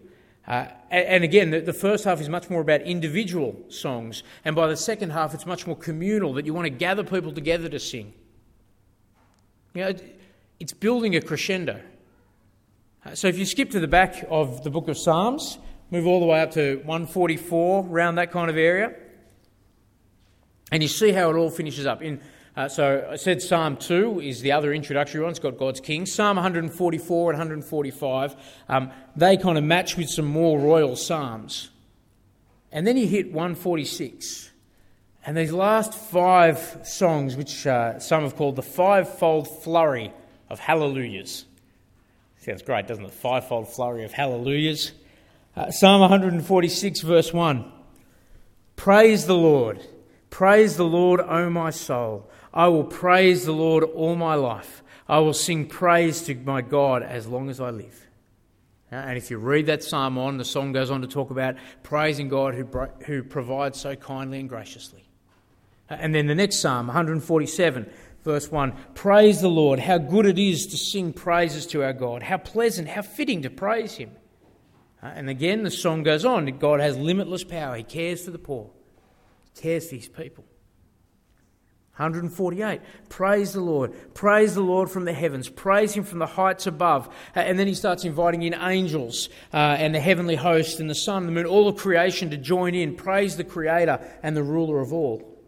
Uh, 0.49 0.67
and, 0.91 1.25
again, 1.25 1.51
the, 1.51 1.61
the, 1.61 1.75
first 1.75 2.05
half 2.05 2.23
is 2.23 2.29
much 2.31 2.49
more 2.49 2.63
about 2.63 2.81
individual 2.81 3.55
songs, 3.69 4.23
and 4.47 4.57
by 4.57 4.67
the 4.67 4.79
second 4.79 5.11
half, 5.11 5.35
it's 5.35 5.45
much 5.45 5.67
more 5.67 5.77
communal, 5.77 6.33
that 6.33 6.47
you 6.47 6.55
want 6.55 6.65
to 6.65 6.71
gather 6.71 7.05
people 7.05 7.33
together 7.33 7.69
to 7.69 7.79
sing. 7.79 8.15
You 9.75 9.85
know, 9.85 9.95
it's 10.59 10.73
building 10.73 11.15
a 11.17 11.21
crescendo. 11.21 11.83
Uh, 13.05 13.15
so 13.15 13.29
if 13.29 13.39
you 13.39 13.45
skip 13.45 13.71
to 13.73 13.81
the 13.81 13.89
back 13.89 14.25
of 14.31 14.65
the 14.65 14.71
book 14.71 14.89
of 14.89 14.97
Psalms, 14.97 15.59
move 15.91 16.07
all 16.07 16.19
the 16.19 16.27
way 16.27 16.41
up 16.41 16.53
to 16.53 16.77
144, 16.77 17.87
around 17.87 18.15
that 18.15 18.33
kind 18.33 18.49
of 18.49 18.57
area, 18.57 18.95
and 20.73 20.83
you 20.83 20.89
see 20.89 21.13
how 21.13 21.29
it 21.29 21.37
all 21.37 21.51
finishes 21.51 21.85
up. 21.85 22.01
In 22.01 22.23
uh, 22.59 22.69
so 22.69 23.07
I 23.09 23.15
said 23.15 23.41
Psalm 23.41 23.77
2 23.77 24.21
is 24.21 24.41
the 24.41 24.51
other 24.51 24.73
introductory 24.73 25.21
one. 25.21 25.31
It's 25.31 25.39
got 25.39 25.57
God's 25.57 25.79
King. 25.79 26.07
Psalm 26.07 26.39
144 26.39 27.31
and 27.31 27.39
145, 27.39 28.35
um, 28.69 28.91
they 29.15 29.37
kind 29.37 29.57
of 29.57 29.63
match 29.63 29.97
with 29.97 30.09
some 30.09 30.25
more 30.25 30.59
royal 30.59 30.97
psalms. 30.97 31.71
And 32.73 32.85
then 32.85 32.97
you 32.97 33.07
hit 33.07 33.27
146. 33.27 34.51
And 35.25 35.37
these 35.37 35.53
last 35.53 35.95
five 35.95 36.81
songs, 36.83 37.37
which 37.37 37.65
uh, 37.65 38.01
some 38.01 38.25
have 38.25 38.35
called 38.35 38.57
the 38.57 38.63
fivefold 38.63 39.63
flurry 39.63 40.13
of 40.51 40.59
hallelujahs. 40.59 41.45
Sounds 42.39 42.63
great, 42.63 42.89
doesn't 42.89 43.05
it? 43.05 43.13
Fivefold 43.13 43.69
flurry 43.69 44.03
of 44.03 44.11
hallelujahs. 44.11 44.91
Uh, 45.55 45.71
Psalm 45.71 46.01
146, 46.01 47.03
verse 47.03 47.33
1. 47.33 47.71
Praise 48.75 49.27
the 49.27 49.37
Lord. 49.37 49.81
Praise 50.31 50.77
the 50.77 50.85
Lord, 50.85 51.21
O 51.21 51.49
my 51.51 51.71
soul. 51.71 52.29
I 52.59 52.67
will 52.67 52.83
praise 52.83 53.45
the 53.45 53.53
Lord 53.53 53.85
all 53.85 54.17
my 54.17 54.35
life. 54.35 54.83
I 55.09 55.21
will 55.21 55.33
sing 55.33 55.69
praise 55.69 56.23
to 56.23 56.35
my 56.35 56.61
God 56.61 57.05
as 57.05 57.29
long 57.29 57.51
as 57.51 57.61
I 57.61 57.71
live. 57.71 58.09
And 58.91 59.17
if 59.17 59.31
you 59.31 59.39
read 59.39 59.67
that 59.67 59.85
psalm 59.85 60.19
on, 60.19 60.39
the 60.39 60.45
song 60.45 60.73
goes 60.73 60.91
on 60.91 61.03
to 61.03 61.07
talk 61.07 61.31
about 61.31 61.55
praising 61.85 62.29
God 62.29 62.57
who, 62.57 62.65
who 63.07 63.23
provides 63.23 63.79
so 63.79 63.95
kindly 63.95 64.41
and 64.41 64.49
graciously. 64.49 65.09
Uh, 65.89 65.99
and 66.01 66.13
then 66.13 66.27
the 66.27 66.35
next 66.35 66.59
psalm, 66.59 66.89
147, 66.89 67.89
verse 68.25 68.51
1 68.51 68.73
Praise 68.93 69.41
the 69.41 69.49
Lord, 69.49 69.79
how 69.79 69.99
good 69.99 70.27
it 70.27 70.39
is 70.39 70.67
to 70.67 70.77
sing 70.77 71.13
praises 71.13 71.65
to 71.69 71.85
our 71.85 71.93
God, 71.93 72.25
how 72.25 72.39
pleasant, 72.39 72.89
how 72.89 73.03
fitting 73.03 73.43
to 73.43 73.51
praise 73.51 73.95
Him. 73.95 74.11
Uh, 75.01 75.13
and 75.15 75.31
again, 75.31 75.63
the 75.63 75.71
song 75.71 76.03
goes 76.03 76.25
on 76.25 76.47
God 76.59 76.81
has 76.81 76.97
limitless 76.97 77.45
power, 77.45 77.77
He 77.77 77.85
cares 77.85 78.25
for 78.25 78.33
the 78.33 78.39
poor, 78.39 78.69
He 79.55 79.61
cares 79.61 79.89
for 79.89 79.95
His 79.95 80.09
people. 80.09 80.45
148. 81.99 82.81
Praise 83.09 83.53
the 83.53 83.61
Lord. 83.61 83.93
Praise 84.15 84.55
the 84.55 84.61
Lord 84.61 84.89
from 84.89 85.05
the 85.05 85.13
heavens. 85.13 85.49
Praise 85.49 85.93
Him 85.93 86.05
from 86.05 86.21
the 86.21 86.27
heights 86.27 86.69
above. 86.69 87.09
Uh, 87.35 87.41
and 87.41 87.59
then 87.59 87.67
he 87.67 87.75
starts 87.75 88.05
inviting 88.05 88.43
in 88.43 88.55
angels 88.55 89.29
uh, 89.53 89.57
and 89.57 89.93
the 89.93 90.01
heavenly 90.01 90.37
host 90.37 90.79
and 90.79 90.89
the 90.89 90.95
sun 90.95 91.25
and 91.25 91.29
the 91.29 91.33
moon, 91.33 91.47
all 91.47 91.67
of 91.67 91.77
creation 91.77 92.31
to 92.31 92.37
join 92.37 92.77
in. 92.77 92.95
Praise 92.95 93.37
the 93.37 93.43
Creator 93.43 94.01
and 94.23 94.37
the 94.37 94.45
ruler 94.45 94.81
of 94.81 94.93
all. 94.93 95.39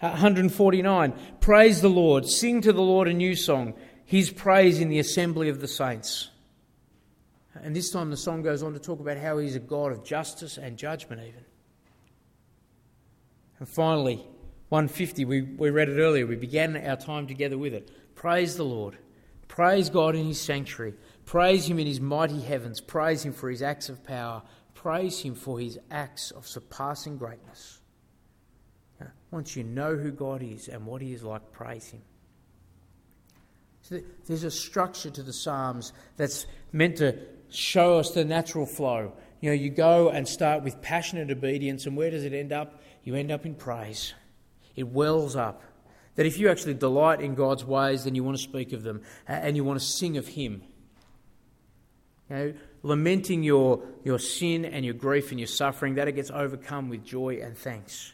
149, 0.00 1.14
praise 1.40 1.80
the 1.80 1.88
Lord, 1.88 2.26
sing 2.26 2.60
to 2.60 2.74
the 2.74 2.82
Lord 2.82 3.08
a 3.08 3.14
new 3.14 3.34
song, 3.34 3.72
his 4.04 4.30
praise 4.30 4.78
in 4.78 4.90
the 4.90 4.98
assembly 4.98 5.48
of 5.48 5.60
the 5.60 5.68
saints. 5.68 6.28
And 7.54 7.74
this 7.74 7.90
time 7.90 8.10
the 8.10 8.16
song 8.18 8.42
goes 8.42 8.62
on 8.62 8.74
to 8.74 8.78
talk 8.78 9.00
about 9.00 9.16
how 9.16 9.38
he's 9.38 9.56
a 9.56 9.60
God 9.60 9.92
of 9.92 10.04
justice 10.04 10.58
and 10.58 10.76
judgment, 10.76 11.22
even. 11.22 11.44
And 13.58 13.68
finally, 13.68 14.26
150, 14.74 15.24
we, 15.24 15.42
we 15.42 15.70
read 15.70 15.88
it 15.88 16.00
earlier. 16.00 16.26
We 16.26 16.34
began 16.34 16.76
our 16.76 16.96
time 16.96 17.28
together 17.28 17.56
with 17.56 17.72
it. 17.72 17.92
Praise 18.16 18.56
the 18.56 18.64
Lord. 18.64 18.98
Praise 19.46 19.88
God 19.88 20.16
in 20.16 20.26
his 20.26 20.40
sanctuary. 20.40 20.94
Praise 21.26 21.70
him 21.70 21.78
in 21.78 21.86
his 21.86 22.00
mighty 22.00 22.40
heavens. 22.40 22.80
Praise 22.80 23.24
him 23.24 23.32
for 23.32 23.48
his 23.48 23.62
acts 23.62 23.88
of 23.88 24.02
power. 24.02 24.42
Praise 24.74 25.20
him 25.20 25.36
for 25.36 25.60
his 25.60 25.78
acts 25.92 26.32
of 26.32 26.44
surpassing 26.48 27.16
greatness. 27.18 27.78
Once 29.30 29.54
you 29.54 29.62
know 29.62 29.94
who 29.94 30.10
God 30.10 30.42
is 30.42 30.66
and 30.66 30.84
what 30.84 31.00
he 31.00 31.12
is 31.12 31.22
like, 31.22 31.52
praise 31.52 31.86
him. 31.90 32.02
So 33.82 34.00
there's 34.26 34.42
a 34.42 34.50
structure 34.50 35.10
to 35.10 35.22
the 35.22 35.32
Psalms 35.32 35.92
that's 36.16 36.46
meant 36.72 36.96
to 36.96 37.16
show 37.48 38.00
us 38.00 38.10
the 38.10 38.24
natural 38.24 38.66
flow. 38.66 39.12
You 39.40 39.50
know, 39.50 39.54
you 39.54 39.70
go 39.70 40.08
and 40.08 40.26
start 40.26 40.64
with 40.64 40.82
passionate 40.82 41.30
obedience, 41.30 41.86
and 41.86 41.96
where 41.96 42.10
does 42.10 42.24
it 42.24 42.32
end 42.32 42.52
up? 42.52 42.82
You 43.04 43.14
end 43.14 43.30
up 43.30 43.46
in 43.46 43.54
praise. 43.54 44.14
It 44.76 44.88
wells 44.88 45.36
up. 45.36 45.62
That 46.16 46.26
if 46.26 46.38
you 46.38 46.48
actually 46.48 46.74
delight 46.74 47.20
in 47.20 47.34
God's 47.34 47.64
ways, 47.64 48.04
then 48.04 48.14
you 48.14 48.22
want 48.22 48.36
to 48.36 48.42
speak 48.42 48.72
of 48.72 48.82
them 48.82 49.02
uh, 49.28 49.32
and 49.32 49.56
you 49.56 49.64
want 49.64 49.80
to 49.80 49.84
sing 49.84 50.16
of 50.16 50.28
Him. 50.28 50.62
You 52.30 52.36
know, 52.36 52.54
lamenting 52.82 53.42
your, 53.42 53.82
your 54.04 54.18
sin 54.18 54.64
and 54.64 54.84
your 54.84 54.94
grief 54.94 55.30
and 55.30 55.40
your 55.40 55.46
suffering, 55.46 55.94
that 55.96 56.06
it 56.06 56.12
gets 56.12 56.30
overcome 56.30 56.88
with 56.88 57.04
joy 57.04 57.40
and 57.42 57.56
thanks. 57.56 58.12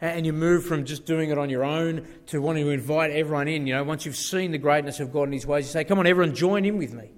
And 0.00 0.26
you 0.26 0.32
move 0.32 0.66
from 0.66 0.84
just 0.84 1.06
doing 1.06 1.30
it 1.30 1.38
on 1.38 1.48
your 1.48 1.64
own 1.64 2.06
to 2.26 2.40
wanting 2.42 2.64
to 2.64 2.70
invite 2.70 3.10
everyone 3.12 3.48
in. 3.48 3.66
You 3.66 3.74
know, 3.74 3.84
once 3.84 4.04
you've 4.04 4.16
seen 4.16 4.50
the 4.50 4.58
greatness 4.58 5.00
of 5.00 5.12
God 5.12 5.24
and 5.24 5.34
His 5.34 5.46
ways, 5.46 5.66
you 5.66 5.72
say, 5.72 5.84
Come 5.84 5.98
on, 5.98 6.06
everyone, 6.06 6.34
join 6.34 6.64
in 6.64 6.76
with 6.76 6.92
me. 6.92 7.10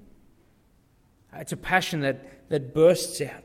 Uh, 1.32 1.38
it's 1.38 1.52
a 1.52 1.56
passion 1.56 2.00
that, 2.00 2.48
that 2.50 2.74
bursts 2.74 3.20
out. 3.20 3.42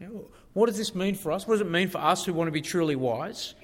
You 0.00 0.06
know, 0.06 0.30
what 0.56 0.68
does 0.68 0.78
this 0.78 0.94
mean 0.94 1.14
for 1.14 1.32
us? 1.32 1.46
What 1.46 1.56
does 1.56 1.60
it 1.60 1.70
mean 1.70 1.88
for 1.88 1.98
us 1.98 2.24
who 2.24 2.32
want 2.32 2.48
to 2.48 2.52
be 2.52 2.62
truly 2.62 2.96
wise? 2.96 3.54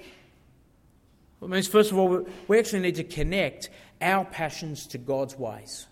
Well, 1.39 1.49
it 1.49 1.51
means, 1.55 1.67
first 1.67 1.91
of 1.91 1.97
all, 1.97 2.27
we 2.47 2.59
actually 2.59 2.81
need 2.81 2.97
to 2.97 3.03
connect 3.03 3.71
our 3.99 4.23
passions 4.25 4.85
to 4.87 4.99
God's 4.99 5.35
ways. 5.35 5.87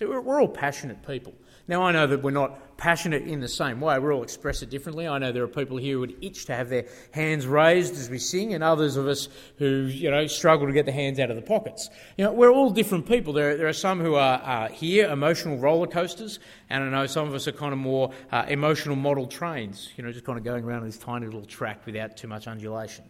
So 0.00 0.20
we're 0.20 0.40
all 0.40 0.48
passionate 0.48 1.06
people. 1.06 1.32
Now, 1.68 1.82
I 1.82 1.90
know 1.90 2.06
that 2.06 2.22
we're 2.22 2.30
not 2.30 2.76
passionate 2.76 3.22
in 3.22 3.40
the 3.40 3.48
same 3.48 3.80
way. 3.80 3.98
We 3.98 4.12
all 4.12 4.22
express 4.22 4.62
it 4.62 4.70
differently. 4.70 5.08
I 5.08 5.18
know 5.18 5.32
there 5.32 5.42
are 5.42 5.48
people 5.48 5.78
here 5.78 5.94
who 5.94 6.00
would 6.00 6.16
itch 6.22 6.44
to 6.46 6.54
have 6.54 6.68
their 6.68 6.84
hands 7.10 7.44
raised 7.44 7.94
as 7.94 8.08
we 8.08 8.18
sing, 8.18 8.54
and 8.54 8.62
others 8.62 8.96
of 8.96 9.08
us 9.08 9.28
who, 9.58 9.86
you 9.86 10.10
know, 10.10 10.28
struggle 10.28 10.68
to 10.68 10.72
get 10.72 10.86
the 10.86 10.92
hands 10.92 11.18
out 11.18 11.28
of 11.28 11.36
the 11.36 11.42
pockets. 11.42 11.90
You 12.16 12.24
know, 12.24 12.32
we're 12.32 12.52
all 12.52 12.70
different 12.70 13.06
people. 13.08 13.32
There, 13.32 13.56
there 13.56 13.66
are 13.66 13.72
some 13.72 14.00
who 14.00 14.14
are 14.14 14.40
uh, 14.44 14.68
here, 14.68 15.10
emotional 15.10 15.58
roller 15.58 15.88
coasters, 15.88 16.38
and 16.70 16.84
I 16.84 16.88
know 16.88 17.06
some 17.06 17.26
of 17.26 17.34
us 17.34 17.48
are 17.48 17.52
kind 17.52 17.72
of 17.72 17.80
more 17.80 18.12
uh, 18.30 18.44
emotional 18.46 18.94
model 18.94 19.26
trains, 19.26 19.90
you 19.96 20.04
know, 20.04 20.12
just 20.12 20.24
kind 20.24 20.38
of 20.38 20.44
going 20.44 20.64
around 20.64 20.84
this 20.84 20.98
tiny 20.98 21.26
little 21.26 21.44
track 21.44 21.84
without 21.84 22.16
too 22.16 22.28
much 22.28 22.46
undulation. 22.46 23.04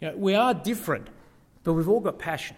You 0.00 0.08
know, 0.08 0.16
we 0.16 0.34
are 0.34 0.52
different, 0.52 1.08
but 1.64 1.72
we've 1.72 1.88
all 1.88 2.00
got 2.00 2.18
passion. 2.18 2.56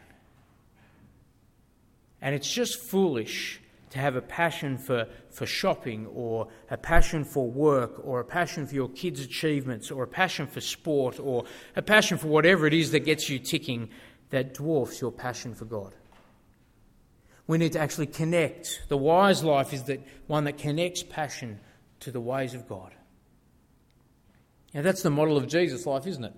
And 2.20 2.34
it's 2.34 2.50
just 2.50 2.80
foolish 2.80 3.60
to 3.94 4.00
have 4.00 4.16
a 4.16 4.20
passion 4.20 4.76
for, 4.76 5.06
for 5.30 5.46
shopping 5.46 6.06
or 6.08 6.48
a 6.68 6.76
passion 6.76 7.24
for 7.24 7.48
work 7.48 8.04
or 8.04 8.18
a 8.18 8.24
passion 8.24 8.66
for 8.66 8.74
your 8.74 8.88
kids' 8.88 9.20
achievements 9.20 9.88
or 9.88 10.02
a 10.02 10.06
passion 10.08 10.48
for 10.48 10.60
sport 10.60 11.20
or 11.20 11.44
a 11.76 11.82
passion 11.82 12.18
for 12.18 12.26
whatever 12.26 12.66
it 12.66 12.74
is 12.74 12.90
that 12.90 13.04
gets 13.04 13.30
you 13.30 13.38
ticking 13.38 13.88
that 14.30 14.52
dwarfs 14.52 15.00
your 15.00 15.12
passion 15.12 15.54
for 15.54 15.64
God. 15.64 15.94
We 17.46 17.56
need 17.56 17.74
to 17.74 17.78
actually 17.78 18.08
connect. 18.08 18.82
The 18.88 18.96
wise 18.96 19.44
life 19.44 19.72
is 19.72 19.84
that 19.84 20.04
one 20.26 20.42
that 20.44 20.58
connects 20.58 21.04
passion 21.04 21.60
to 22.00 22.10
the 22.10 22.20
ways 22.20 22.52
of 22.52 22.66
God. 22.66 22.92
Now, 24.74 24.82
that's 24.82 25.02
the 25.02 25.10
model 25.10 25.36
of 25.36 25.46
Jesus' 25.46 25.86
life, 25.86 26.04
isn't 26.08 26.24
it? 26.24 26.34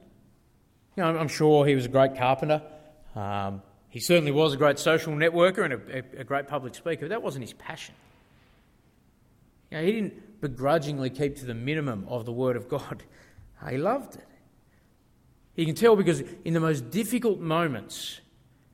You 0.95 1.05
know, 1.05 1.16
I'm 1.16 1.29
sure 1.29 1.64
he 1.64 1.75
was 1.75 1.87
a 1.87 1.88
great 1.88 2.19
carpenter. 2.19 2.61
Um, 3.14 3.62
he 3.97 4.01
certainly 4.01 4.31
was 4.31 4.53
a 4.53 4.59
great 4.59 4.79
social 4.79 5.15
networker 5.15 5.65
and 5.65 5.73
a, 5.73 6.21
a, 6.21 6.23
great 6.23 6.47
public 6.47 6.75
speaker, 6.75 7.07
but 7.07 7.09
that 7.09 7.23
wasn't 7.23 7.43
his 7.43 7.55
passion. 7.55 7.95
You 9.71 9.79
know, 9.79 9.85
he 9.85 9.93
didn't 9.93 10.43
begrudgingly 10.43 11.09
keep 11.09 11.37
to 11.37 11.47
the 11.47 11.55
minimum 11.55 12.05
of 12.07 12.27
the 12.27 12.33
Word 12.33 12.57
of 12.57 12.69
God. 12.69 13.05
He 13.71 13.79
loved 13.79 14.17
it. 14.17 14.29
You 15.55 15.65
can 15.65 15.75
tell 15.75 15.97
because 15.97 16.23
in 16.45 16.53
the 16.53 16.61
most 16.61 16.91
difficult 16.91 17.41
moments, 17.41 18.21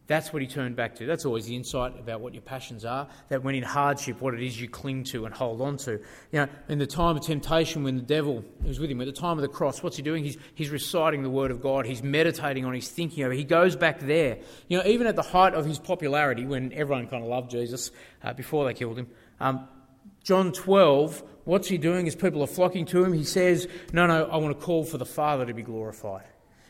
that's 0.09 0.33
what 0.33 0.43
he 0.43 0.49
turned 0.49 0.75
back 0.75 0.97
to. 0.97 1.07
That's 1.07 1.25
always 1.25 1.47
the 1.47 1.55
insight 1.55 1.99
about 1.99 2.21
what 2.21 2.35
your 2.35 2.43
passions 2.43 2.85
are. 2.85 3.09
That 3.29 3.45
when 3.45 3.55
in 3.55 3.63
hardship, 3.63 4.21
what 4.21 4.35
it 4.35 4.43
is 4.43 4.61
you 4.61 4.69
cling 4.69 5.05
to 5.05 5.27
and 5.27 5.35
hold 5.35 5.61
on 5.61 5.77
to. 5.79 5.93
You 5.93 6.01
know, 6.33 6.49
in 6.69 6.79
the 6.79 6.87
time 6.87 7.17
of 7.17 7.25
temptation, 7.25 7.85
when 7.85 7.97
the 7.97 8.03
devil 8.03 8.45
is 8.67 8.81
with 8.81 8.91
him, 8.91 9.01
at 9.01 9.07
the 9.07 9.13
time 9.13 9.39
of 9.39 9.43
the 9.43 9.49
cross, 9.49 9.83
what's 9.83 9.97
he 9.97 10.03
doing? 10.03 10.25
He's, 10.25 10.37
he's 10.55 10.71
reciting 10.71 11.23
the 11.23 11.31
word 11.31 11.53
of 11.53 11.63
God. 11.63 11.87
He's 11.87 12.03
meditating 12.03 12.65
on. 12.65 12.75
He's 12.75 12.91
thinking 12.91 13.23
over. 13.25 13.33
He 13.33 13.45
goes 13.45 13.77
back 13.77 14.01
there. 14.01 14.39
You 14.69 14.79
know, 14.79 14.85
even 14.87 15.07
at 15.07 15.15
the 15.15 15.23
height 15.23 15.55
of 15.55 15.65
his 15.65 15.79
popularity, 15.79 16.47
when 16.47 16.73
everyone 16.73 17.07
kind 17.07 17.23
of 17.23 17.29
loved 17.29 17.51
Jesus 17.51 17.93
uh, 18.25 18.33
before 18.33 18.65
they 18.65 18.75
killed 18.75 18.99
him. 18.99 19.07
Um, 19.39 19.69
John 20.25 20.53
12, 20.53 21.23
what's 21.45 21.69
he 21.69 21.79
doing 21.79 22.09
as 22.09 22.17
people 22.17 22.43
are 22.43 22.49
flocking 22.49 22.87
to 22.87 23.05
him? 23.05 23.13
He 23.13 23.25
says, 23.25 23.69
No, 23.93 24.07
no, 24.07 24.25
I 24.25 24.37
want 24.39 24.59
to 24.59 24.65
call 24.65 24.85
for 24.85 24.99
the 24.99 25.07
Father 25.07 25.47
to 25.47 25.55
be 25.55 25.63
glorified. 25.63 26.25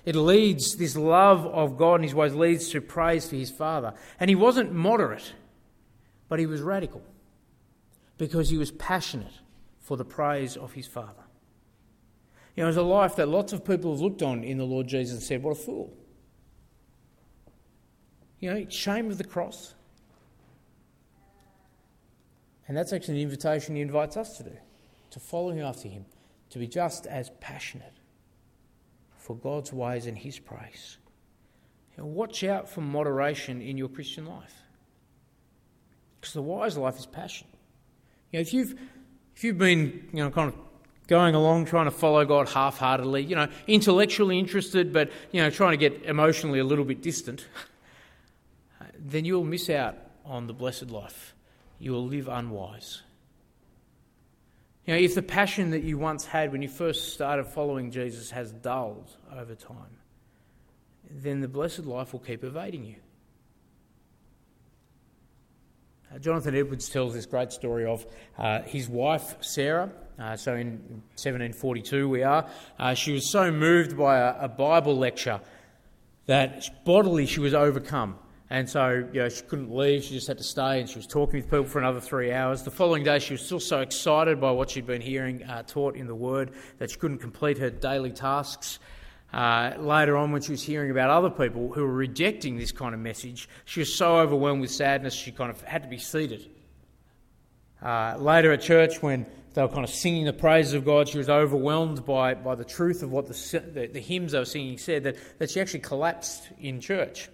It 0.05 0.17
leads, 0.17 0.77
this 0.77 0.97
love 0.97 1.47
of 1.47 1.77
God 1.77 1.97
and 1.97 2.05
his 2.05 2.15
ways 2.15 2.35
leads 2.35 2.71
to 2.71 2.81
praise 2.81 3.29
for 3.29 3.37
his 3.37 3.51
Father. 3.51 3.95
And 4.19 4.29
he 4.29 4.35
wasn't 4.35 4.73
moderate, 4.73 5.33
but 6.29 6.41
he 6.41 6.47
was 6.47 6.61
radical 6.61 7.03
because 8.19 8.51
he 8.51 8.59
was 8.59 8.73
passionate 8.73 9.33
for 9.81 9.97
the 9.97 10.05
praise 10.05 10.57
of 10.57 10.73
his 10.73 10.89
Father. 10.89 11.23
You 12.57 12.63
know, 12.63 12.67
it 12.67 12.69
was 12.69 12.77
a 12.77 12.83
life 12.83 13.17
that 13.17 13.29
lots 13.29 13.53
of 13.53 13.65
people 13.65 13.93
have 13.93 14.01
looked 14.01 14.23
on 14.23 14.43
in 14.45 14.59
the 14.59 14.65
Lord 14.65 14.89
Jesus 14.89 15.15
and 15.15 15.23
said, 15.23 15.43
What 15.43 15.53
a 15.53 15.55
fool. 15.55 15.97
You 18.41 18.53
know, 18.53 18.67
shame 18.69 19.11
of 19.11 19.19
the 19.19 19.25
cross. 19.25 19.75
And 22.67 22.77
that's 22.77 22.93
actually 22.93 23.17
an 23.17 23.23
invitation 23.23 23.77
he 23.77 23.83
invites 23.83 24.17
us 24.17 24.37
to 24.39 24.45
do 24.45 24.57
to 25.11 25.21
follow 25.21 25.51
him 25.51 25.65
after 25.65 25.89
him, 25.89 26.07
to 26.49 26.59
be 26.59 26.67
just 26.67 27.07
as 27.07 27.31
passionate 27.39 27.93
for 29.23 29.37
God's 29.37 29.73
ways 29.73 30.07
and 30.07 30.19
His 30.19 30.39
praise. 30.39 30.99
Know, 31.97 32.07
watch 32.07 32.43
out 32.43 32.69
for 32.69 32.81
moderation 32.81 33.63
in 33.63 33.79
your 33.79 33.89
Christian 33.89 34.27
life. 34.27 34.55
Because 36.21 36.35
the 36.35 36.43
wise 36.43 36.77
life 36.77 36.99
is 36.99 37.07
passion. 37.07 37.47
You 38.31 38.39
know, 38.39 38.41
if 38.41 38.53
you've 38.53 38.75
if 39.37 39.45
you've 39.45 39.59
been, 39.59 40.09
you 40.13 40.23
know, 40.23 40.31
kind 40.31 40.49
of 40.49 40.55
going 41.07 41.35
along 41.35 41.67
trying 41.67 41.85
to 41.85 41.91
follow 41.91 42.25
God 42.25 42.49
half-heartedly, 42.49 43.25
you 43.25 43.37
know, 43.37 43.49
intellectually 43.67 44.39
interested 44.39 44.93
but, 44.93 45.11
you 45.31 45.43
know, 45.43 45.51
trying 45.51 45.73
to 45.73 45.77
get 45.77 46.05
emotionally 46.05 46.59
a 46.59 46.65
little 46.65 46.85
bit 46.85 47.03
distant, 47.03 47.47
then 48.99 49.25
you'll 49.25 49.45
miss 49.45 49.71
out 49.71 49.97
on 50.25 50.47
the 50.47 50.53
blessed 50.53 50.91
life. 50.91 51.35
You 51.79 51.93
will 51.93 52.07
live 52.07 52.29
unwise. 52.29 53.03
You 54.87 54.95
know, 54.95 55.01
if 55.01 55.15
the 55.15 55.23
passion 55.23 55.71
that 55.71 55.85
you 55.85 55.97
once 55.97 56.27
had 56.27 56.51
when 56.51 56.61
you 56.61 56.69
first 56.69 57.13
started 57.15 57.47
following 57.47 57.91
Jesus 57.91 58.31
has 58.33 58.51
dulled 58.51 59.11
over 59.33 59.55
time, 59.55 59.99
then 61.11 61.41
the 61.41 61.49
blessed 61.49 61.85
life 61.85 62.13
will 62.13 62.21
keep 62.21 62.43
evading 62.43 62.85
you. 62.85 62.97
Uh, 66.13 66.19
Jonathan 66.19 66.55
Edwards 66.55 66.89
tells 66.89 67.15
this 67.15 67.27
great 67.27 67.53
story 67.53 67.87
of 67.87 68.05
uh, 68.39 68.63
his 68.63 68.89
wife, 68.89 69.37
Sarah. 69.41 69.93
Uh, 70.19 70.37
so 70.37 70.55
in 70.55 70.79
1742 71.17 72.09
we 72.09 72.23
are. 72.23 72.47
Uh, 72.79 72.95
she 72.95 73.13
was 73.13 73.31
so 73.31 73.51
moved 73.51 73.97
by 73.97 74.19
a, 74.19 74.45
a 74.45 74.49
Bible 74.49 74.97
lecture 74.97 75.41
that 76.27 76.85
bodily 76.85 77.27
she 77.27 77.41
was 77.41 77.55
overcome. 77.55 78.19
And 78.53 78.69
so, 78.69 79.09
you 79.15 79.23
know, 79.23 79.31
she 79.31 79.41
couldn't 79.45 79.75
leave. 79.75 80.05
She 80.05 80.13
just 80.13 80.27
had 80.27 80.37
to 80.37 80.45
stay, 80.45 80.79
and 80.79 80.87
she 80.87 80.97
was 80.97 81.07
talking 81.07 81.41
with 81.41 81.47
people 81.47 81.65
for 81.65 81.79
another 81.79 82.01
three 82.01 82.33
hours. 82.33 82.63
The 82.63 82.71
following 82.71 83.03
day, 83.03 83.19
she 83.19 83.33
was 83.33 83.41
still 83.41 83.59
so 83.59 83.81
excited 83.81 84.43
by 84.43 84.51
what 84.51 84.69
she'd 84.69 84.85
been 84.85 85.01
hearing 85.01 85.43
uh, 85.45 85.63
taught 85.63 85.97
in 85.97 86.07
the 86.07 86.15
Word 86.15 86.51
that 86.77 86.91
she 86.91 86.99
couldn't 86.99 87.21
complete 87.21 87.57
her 87.57 87.71
daily 87.71 88.11
tasks. 88.11 88.79
Uh, 89.33 89.73
later 89.79 90.19
on, 90.19 90.33
when 90.33 90.43
she 90.43 90.51
was 90.51 90.63
hearing 90.63 90.91
about 90.91 91.09
other 91.09 91.31
people 91.31 91.73
who 91.73 91.81
were 91.81 91.95
rejecting 91.95 92.59
this 92.59 92.73
kind 92.73 92.93
of 92.93 93.01
message, 93.01 93.49
she 93.65 93.81
was 93.81 93.95
so 93.95 94.19
overwhelmed 94.19 94.61
with 94.61 94.71
sadness 94.71 95.15
she 95.15 95.33
kind 95.33 95.51
of 95.51 95.63
had 95.63 95.83
to 95.85 95.89
be 95.89 95.97
seated. 95.97 96.51
Uh, 97.81 98.17
later 98.19 98.53
at 98.53 98.61
church, 98.61 99.01
when 99.01 99.25
they 99.55 99.63
were 99.63 99.69
kind 99.69 99.83
of 99.83 99.89
singing 99.89 100.27
the 100.27 100.33
praises 100.35 100.75
of 100.75 100.85
God, 100.85 101.09
she 101.09 101.17
was 101.17 101.31
overwhelmed 101.31 102.05
by, 102.05 102.35
by 102.35 102.55
the 102.55 102.67
truth 102.67 103.03
of 103.03 103.11
what 103.11 103.29
the, 103.29 103.61
the, 103.73 103.87
the 103.87 104.01
hymns 104.01 104.33
they 104.33 104.39
were 104.39 104.45
singing 104.45 104.77
said, 104.77 105.05
that, 105.05 105.17
that 105.39 105.51
she 105.51 105.59
actually 105.59 105.81
collapsed 105.81 106.51
in 106.61 106.83
church. 106.83 107.31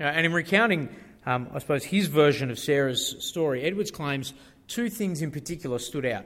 Uh, 0.00 0.04
and 0.04 0.24
in 0.24 0.32
recounting, 0.32 0.88
um, 1.26 1.48
I 1.52 1.58
suppose, 1.58 1.84
his 1.84 2.06
version 2.06 2.50
of 2.50 2.58
Sarah's 2.58 3.16
story, 3.18 3.62
Edwards 3.62 3.90
claims 3.90 4.32
two 4.68 4.88
things 4.88 5.22
in 5.22 5.30
particular 5.30 5.78
stood 5.78 6.06
out. 6.06 6.24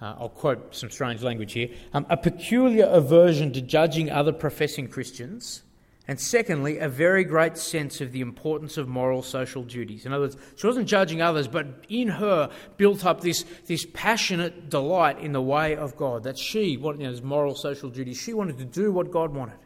uh, 0.00 0.16
I'll 0.18 0.28
quote 0.28 0.74
some 0.74 0.90
strange 0.90 1.22
language 1.22 1.52
here, 1.52 1.68
um, 1.92 2.06
a 2.08 2.16
peculiar 2.16 2.86
aversion 2.86 3.52
to 3.52 3.60
judging 3.60 4.10
other 4.10 4.32
professing 4.32 4.88
Christians, 4.88 5.62
and 6.08 6.18
secondly, 6.18 6.78
a 6.78 6.88
very 6.88 7.22
great 7.22 7.56
sense 7.56 8.00
of 8.00 8.10
the 8.10 8.20
importance 8.20 8.76
of 8.76 8.88
moral 8.88 9.22
social 9.22 9.62
duties. 9.62 10.06
In 10.06 10.12
other 10.12 10.24
words, 10.24 10.36
she 10.56 10.66
wasn't 10.66 10.88
judging 10.88 11.22
others, 11.22 11.46
but 11.46 11.84
in 11.88 12.08
her 12.08 12.50
built 12.78 13.04
up 13.04 13.20
this, 13.20 13.44
this 13.66 13.86
passionate 13.92 14.70
delight 14.70 15.20
in 15.20 15.32
the 15.32 15.42
way 15.42 15.76
of 15.76 15.96
God, 15.96 16.24
that 16.24 16.36
she, 16.36 16.76
what 16.76 16.98
you 16.98 17.08
know, 17.08 17.20
moral 17.22 17.54
social 17.54 17.90
duties, 17.90 18.16
she 18.16 18.32
wanted 18.32 18.58
to 18.58 18.64
do 18.64 18.90
what 18.90 19.12
God 19.12 19.32
wanted. 19.32 19.58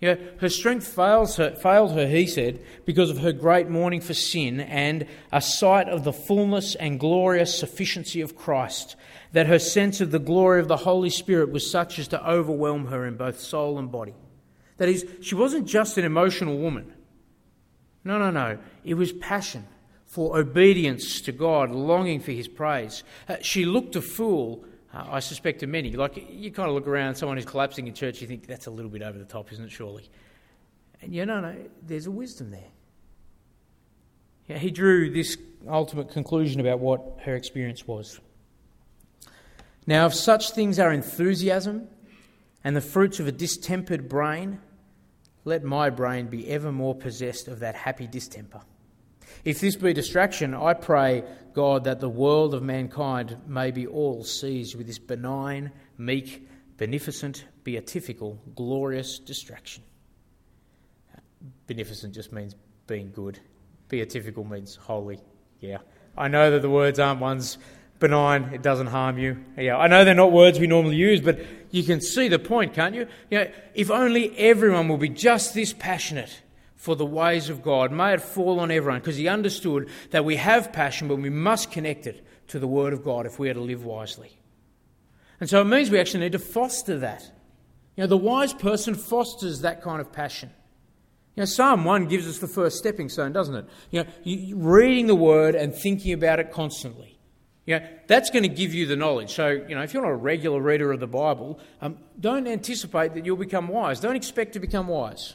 You 0.00 0.14
know, 0.14 0.20
her 0.38 0.48
strength 0.48 0.86
fails 0.86 1.36
her, 1.36 1.52
failed 1.52 1.92
her, 1.92 2.06
he 2.06 2.26
said, 2.26 2.60
because 2.84 3.10
of 3.10 3.18
her 3.18 3.32
great 3.32 3.68
mourning 3.68 4.00
for 4.00 4.14
sin 4.14 4.60
and 4.60 5.06
a 5.32 5.40
sight 5.40 5.88
of 5.88 6.04
the 6.04 6.12
fullness 6.12 6.74
and 6.74 7.00
glorious 7.00 7.58
sufficiency 7.58 8.20
of 8.20 8.36
Christ, 8.36 8.96
that 9.32 9.46
her 9.46 9.58
sense 9.58 10.00
of 10.00 10.10
the 10.10 10.18
glory 10.18 10.60
of 10.60 10.68
the 10.68 10.78
Holy 10.78 11.10
Spirit 11.10 11.50
was 11.50 11.70
such 11.70 11.98
as 11.98 12.08
to 12.08 12.28
overwhelm 12.28 12.86
her 12.86 13.06
in 13.06 13.16
both 13.16 13.40
soul 13.40 13.78
and 13.78 13.90
body. 13.90 14.14
That 14.76 14.88
is, 14.88 15.06
she 15.22 15.34
wasn't 15.34 15.66
just 15.66 15.96
an 15.96 16.04
emotional 16.04 16.58
woman. 16.58 16.92
No, 18.04 18.18
no, 18.18 18.30
no. 18.30 18.58
It 18.84 18.94
was 18.94 19.12
passion 19.12 19.66
for 20.06 20.38
obedience 20.38 21.20
to 21.22 21.32
God, 21.32 21.70
longing 21.70 22.20
for 22.20 22.32
His 22.32 22.48
praise. 22.48 23.02
Uh, 23.28 23.36
she 23.40 23.64
looked 23.64 23.96
a 23.96 24.02
fool 24.02 24.64
uh, 24.94 25.06
I 25.10 25.20
suspect 25.20 25.60
to 25.60 25.66
many. 25.66 25.92
Like, 25.92 26.16
you 26.30 26.50
kind 26.52 26.68
of 26.68 26.74
look 26.74 26.86
around, 26.86 27.16
someone 27.16 27.36
who's 27.36 27.46
collapsing 27.46 27.86
in 27.86 27.94
church, 27.94 28.20
you 28.20 28.28
think 28.28 28.46
that's 28.46 28.66
a 28.66 28.70
little 28.70 28.90
bit 28.90 29.02
over 29.02 29.18
the 29.18 29.24
top, 29.24 29.52
isn't 29.52 29.64
it, 29.64 29.70
surely? 29.72 30.08
And 31.02 31.14
you 31.14 31.26
know, 31.26 31.40
no, 31.40 31.56
there's 31.82 32.06
a 32.06 32.10
wisdom 32.10 32.50
there. 32.50 32.70
Yeah, 34.48 34.58
he 34.58 34.70
drew 34.70 35.10
this 35.10 35.36
ultimate 35.68 36.10
conclusion 36.10 36.60
about 36.60 36.78
what 36.78 37.18
her 37.24 37.34
experience 37.34 37.86
was. 37.86 38.20
Now, 39.86 40.06
if 40.06 40.14
such 40.14 40.50
things 40.50 40.78
are 40.78 40.92
enthusiasm 40.92 41.88
and 42.62 42.76
the 42.76 42.80
fruits 42.80 43.20
of 43.20 43.26
a 43.26 43.32
distempered 43.32 44.08
brain, 44.08 44.60
let 45.44 45.64
my 45.64 45.90
brain 45.90 46.26
be 46.26 46.48
ever 46.48 46.72
more 46.72 46.94
possessed 46.94 47.48
of 47.48 47.60
that 47.60 47.74
happy 47.74 48.06
distemper. 48.06 48.60
If 49.44 49.60
this 49.60 49.76
be 49.76 49.92
distraction, 49.92 50.54
I 50.54 50.74
pray, 50.74 51.24
God, 51.52 51.84
that 51.84 52.00
the 52.00 52.08
world 52.08 52.54
of 52.54 52.62
mankind 52.62 53.36
may 53.46 53.70
be 53.70 53.86
all 53.86 54.24
seized 54.24 54.76
with 54.76 54.86
this 54.86 54.98
benign, 54.98 55.70
meek, 55.98 56.48
beneficent, 56.76 57.44
beatifical, 57.62 58.38
glorious 58.54 59.18
distraction. 59.18 59.82
Beneficent 61.66 62.14
just 62.14 62.32
means 62.32 62.54
being 62.86 63.10
good. 63.12 63.38
Beatifical 63.88 64.44
means 64.44 64.76
holy. 64.76 65.20
Yeah. 65.60 65.78
I 66.16 66.28
know 66.28 66.50
that 66.50 66.62
the 66.62 66.70
words 66.70 66.98
aren't 66.98 67.20
ones 67.20 67.58
benign, 67.98 68.50
it 68.52 68.62
doesn't 68.62 68.88
harm 68.88 69.18
you. 69.18 69.42
Yeah, 69.56 69.78
I 69.78 69.86
know 69.86 70.04
they're 70.04 70.14
not 70.14 70.32
words 70.32 70.58
we 70.58 70.66
normally 70.66 70.96
use, 70.96 71.20
but 71.20 71.40
you 71.70 71.82
can 71.82 72.00
see 72.00 72.28
the 72.28 72.38
point, 72.38 72.74
can't 72.74 72.94
you? 72.94 73.06
You 73.30 73.38
know, 73.38 73.50
if 73.74 73.90
only 73.90 74.36
everyone 74.36 74.88
will 74.88 74.98
be 74.98 75.08
just 75.08 75.54
this 75.54 75.72
passionate 75.72 76.42
for 76.84 76.94
the 76.94 77.06
ways 77.06 77.48
of 77.48 77.62
God. 77.62 77.92
May 77.92 78.12
it 78.12 78.20
fall 78.20 78.60
on 78.60 78.70
everyone 78.70 79.00
because 79.00 79.16
he 79.16 79.26
understood 79.26 79.88
that 80.10 80.26
we 80.26 80.36
have 80.36 80.70
passion, 80.70 81.08
but 81.08 81.16
we 81.16 81.30
must 81.30 81.70
connect 81.70 82.06
it 82.06 82.26
to 82.48 82.58
the 82.58 82.66
Word 82.66 82.92
of 82.92 83.02
God 83.02 83.24
if 83.24 83.38
we 83.38 83.48
are 83.48 83.54
to 83.54 83.60
live 83.60 83.86
wisely. 83.86 84.38
And 85.40 85.48
so 85.48 85.62
it 85.62 85.64
means 85.64 85.90
we 85.90 85.98
actually 85.98 86.20
need 86.20 86.32
to 86.32 86.38
foster 86.38 86.98
that. 86.98 87.22
You 87.96 88.02
know, 88.02 88.06
the 88.06 88.18
wise 88.18 88.52
person 88.52 88.94
fosters 88.94 89.62
that 89.62 89.80
kind 89.80 89.98
of 89.98 90.12
passion. 90.12 90.50
You 91.36 91.40
know, 91.40 91.46
Psalm 91.46 91.86
1 91.86 92.04
gives 92.08 92.28
us 92.28 92.40
the 92.40 92.48
first 92.48 92.76
stepping 92.76 93.08
stone, 93.08 93.32
doesn't 93.32 93.54
it? 93.54 93.66
You 93.90 94.04
know, 94.04 94.56
reading 94.58 95.06
the 95.06 95.14
Word 95.14 95.54
and 95.54 95.74
thinking 95.74 96.12
about 96.12 96.38
it 96.38 96.52
constantly. 96.52 97.18
You 97.64 97.78
know, 97.78 97.86
that's 98.08 98.28
going 98.28 98.42
to 98.42 98.50
give 98.50 98.74
you 98.74 98.84
the 98.84 98.96
knowledge. 98.96 99.32
So, 99.32 99.48
you 99.48 99.74
know, 99.74 99.80
if 99.80 99.94
you're 99.94 100.02
not 100.02 100.10
a 100.10 100.16
regular 100.16 100.60
reader 100.60 100.92
of 100.92 101.00
the 101.00 101.06
Bible, 101.06 101.60
um, 101.80 101.96
don't 102.20 102.46
anticipate 102.46 103.14
that 103.14 103.24
you'll 103.24 103.38
become 103.38 103.68
wise. 103.68 104.00
Don't 104.00 104.16
expect 104.16 104.52
to 104.52 104.60
become 104.60 104.86
wise. 104.86 105.32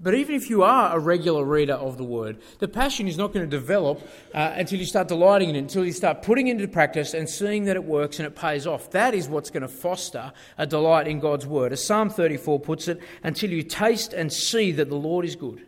But 0.00 0.14
even 0.14 0.36
if 0.36 0.48
you 0.48 0.62
are 0.62 0.96
a 0.96 0.98
regular 1.00 1.44
reader 1.44 1.74
of 1.74 1.98
the 1.98 2.04
Word, 2.04 2.38
the 2.60 2.68
passion 2.68 3.08
is 3.08 3.18
not 3.18 3.32
going 3.32 3.48
to 3.48 3.50
develop 3.50 4.00
uh, 4.32 4.52
until 4.54 4.78
you 4.78 4.84
start 4.84 5.08
delighting 5.08 5.50
in 5.50 5.56
it, 5.56 5.60
until 5.60 5.84
you 5.84 5.92
start 5.92 6.22
putting 6.22 6.46
it 6.46 6.52
into 6.52 6.68
practice 6.68 7.14
and 7.14 7.28
seeing 7.28 7.64
that 7.64 7.74
it 7.74 7.82
works 7.82 8.20
and 8.20 8.26
it 8.26 8.36
pays 8.36 8.64
off. 8.64 8.92
That 8.92 9.12
is 9.12 9.28
what's 9.28 9.50
going 9.50 9.62
to 9.62 9.68
foster 9.68 10.32
a 10.56 10.66
delight 10.66 11.08
in 11.08 11.18
God's 11.18 11.46
Word. 11.46 11.72
As 11.72 11.84
Psalm 11.84 12.10
34 12.10 12.60
puts 12.60 12.86
it, 12.86 13.00
until 13.24 13.50
you 13.50 13.64
taste 13.64 14.12
and 14.12 14.32
see 14.32 14.70
that 14.72 14.88
the 14.88 14.96
Lord 14.96 15.24
is 15.24 15.34
good. 15.34 15.66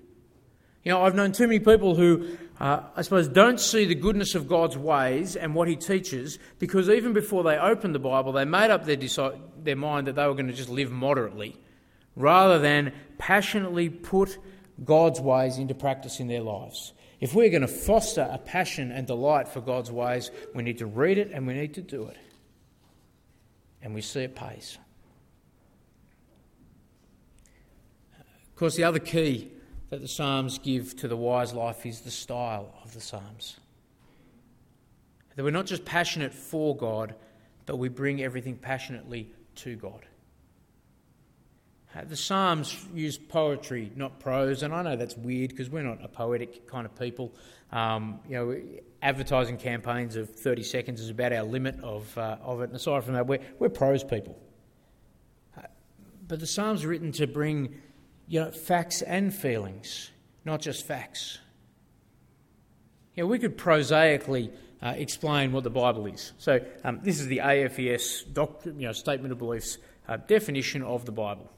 You 0.84 0.92
know, 0.92 1.02
I've 1.02 1.16
known 1.16 1.32
too 1.32 1.48
many 1.48 1.58
people 1.58 1.96
who, 1.96 2.38
uh, 2.60 2.82
I 2.94 3.02
suppose, 3.02 3.26
don't 3.26 3.58
see 3.58 3.84
the 3.84 3.96
goodness 3.96 4.36
of 4.36 4.46
God's 4.46 4.78
ways 4.78 5.34
and 5.34 5.56
what 5.56 5.66
He 5.66 5.74
teaches 5.74 6.38
because 6.60 6.88
even 6.88 7.12
before 7.12 7.42
they 7.42 7.58
opened 7.58 7.96
the 7.96 7.98
Bible, 8.00 8.30
they 8.30 8.44
made 8.44 8.70
up 8.70 8.84
their, 8.84 8.96
deci- 8.96 9.40
their 9.60 9.76
mind 9.76 10.06
that 10.06 10.14
they 10.14 10.26
were 10.26 10.34
going 10.34 10.46
to 10.46 10.52
just 10.52 10.70
live 10.70 10.92
moderately 10.92 11.56
rather 12.16 12.58
than 12.58 12.92
passionately 13.18 13.88
put 13.88 14.38
God's 14.84 15.20
ways 15.20 15.58
into 15.58 15.74
practice 15.74 16.20
in 16.20 16.28
their 16.28 16.40
lives. 16.40 16.92
If 17.20 17.34
we're 17.34 17.50
going 17.50 17.62
to 17.62 17.68
foster 17.68 18.28
a 18.30 18.38
passion 18.38 18.90
and 18.90 19.06
delight 19.06 19.46
for 19.46 19.60
God's 19.60 19.90
ways, 19.90 20.30
we 20.54 20.62
need 20.62 20.78
to 20.78 20.86
read 20.86 21.18
it 21.18 21.30
and 21.32 21.46
we 21.46 21.54
need 21.54 21.74
to 21.74 21.82
do 21.82 22.06
it. 22.06 22.16
And 23.82 23.94
we 23.94 24.00
see 24.00 24.20
it 24.20 24.34
pays. 24.34 24.78
Of 28.18 28.56
course, 28.56 28.76
the 28.76 28.84
other 28.84 28.98
key 28.98 29.50
that 29.90 30.00
the 30.00 30.08
Psalms 30.08 30.58
give 30.58 30.96
to 30.96 31.08
the 31.08 31.16
wise 31.16 31.52
life 31.52 31.84
is 31.84 32.00
the 32.00 32.10
style 32.10 32.74
of 32.84 32.94
the 32.94 33.00
Psalms. 33.00 33.58
That 35.36 35.44
we're 35.44 35.50
not 35.50 35.66
just 35.66 35.84
passionate 35.84 36.32
for 36.32 36.76
God, 36.76 37.14
but 37.66 37.76
we 37.76 37.88
bring 37.88 38.22
everything 38.22 38.56
passionately 38.56 39.30
to 39.56 39.76
God. 39.76 40.06
Uh, 41.94 42.04
the 42.04 42.16
Psalms 42.16 42.86
use 42.94 43.18
poetry, 43.18 43.90
not 43.96 44.20
prose, 44.20 44.62
and 44.62 44.72
I 44.72 44.82
know 44.82 44.94
that's 44.94 45.16
weird 45.16 45.50
because 45.50 45.68
we're 45.68 45.82
not 45.82 46.04
a 46.04 46.08
poetic 46.08 46.68
kind 46.68 46.86
of 46.86 46.96
people. 46.96 47.32
Um, 47.72 48.20
you 48.28 48.36
know, 48.36 48.60
advertising 49.02 49.56
campaigns 49.56 50.14
of 50.14 50.30
30 50.30 50.62
seconds 50.62 51.00
is 51.00 51.10
about 51.10 51.32
our 51.32 51.42
limit 51.42 51.80
of, 51.82 52.16
uh, 52.16 52.36
of 52.42 52.60
it, 52.60 52.64
and 52.64 52.76
aside 52.76 53.02
from 53.02 53.14
that, 53.14 53.26
we're, 53.26 53.40
we're 53.58 53.70
prose 53.70 54.04
people. 54.04 54.38
Uh, 55.58 55.62
but 56.28 56.38
the 56.38 56.46
Psalms 56.46 56.84
are 56.84 56.88
written 56.88 57.10
to 57.12 57.26
bring 57.26 57.74
you 58.28 58.40
know, 58.40 58.52
facts 58.52 59.02
and 59.02 59.34
feelings, 59.34 60.12
not 60.44 60.60
just 60.60 60.86
facts. 60.86 61.38
You 63.16 63.24
know, 63.24 63.26
we 63.26 63.40
could 63.40 63.58
prosaically 63.58 64.52
uh, 64.80 64.94
explain 64.96 65.50
what 65.50 65.64
the 65.64 65.70
Bible 65.70 66.06
is. 66.06 66.34
So, 66.38 66.60
um, 66.84 67.00
this 67.02 67.18
is 67.18 67.26
the 67.26 67.38
AFES 67.38 68.32
doctrine, 68.32 68.78
you 68.78 68.86
know, 68.86 68.92
Statement 68.92 69.32
of 69.32 69.38
Beliefs 69.38 69.78
uh, 70.06 70.18
definition 70.18 70.82
of 70.82 71.04
the 71.04 71.12
Bible 71.12 71.50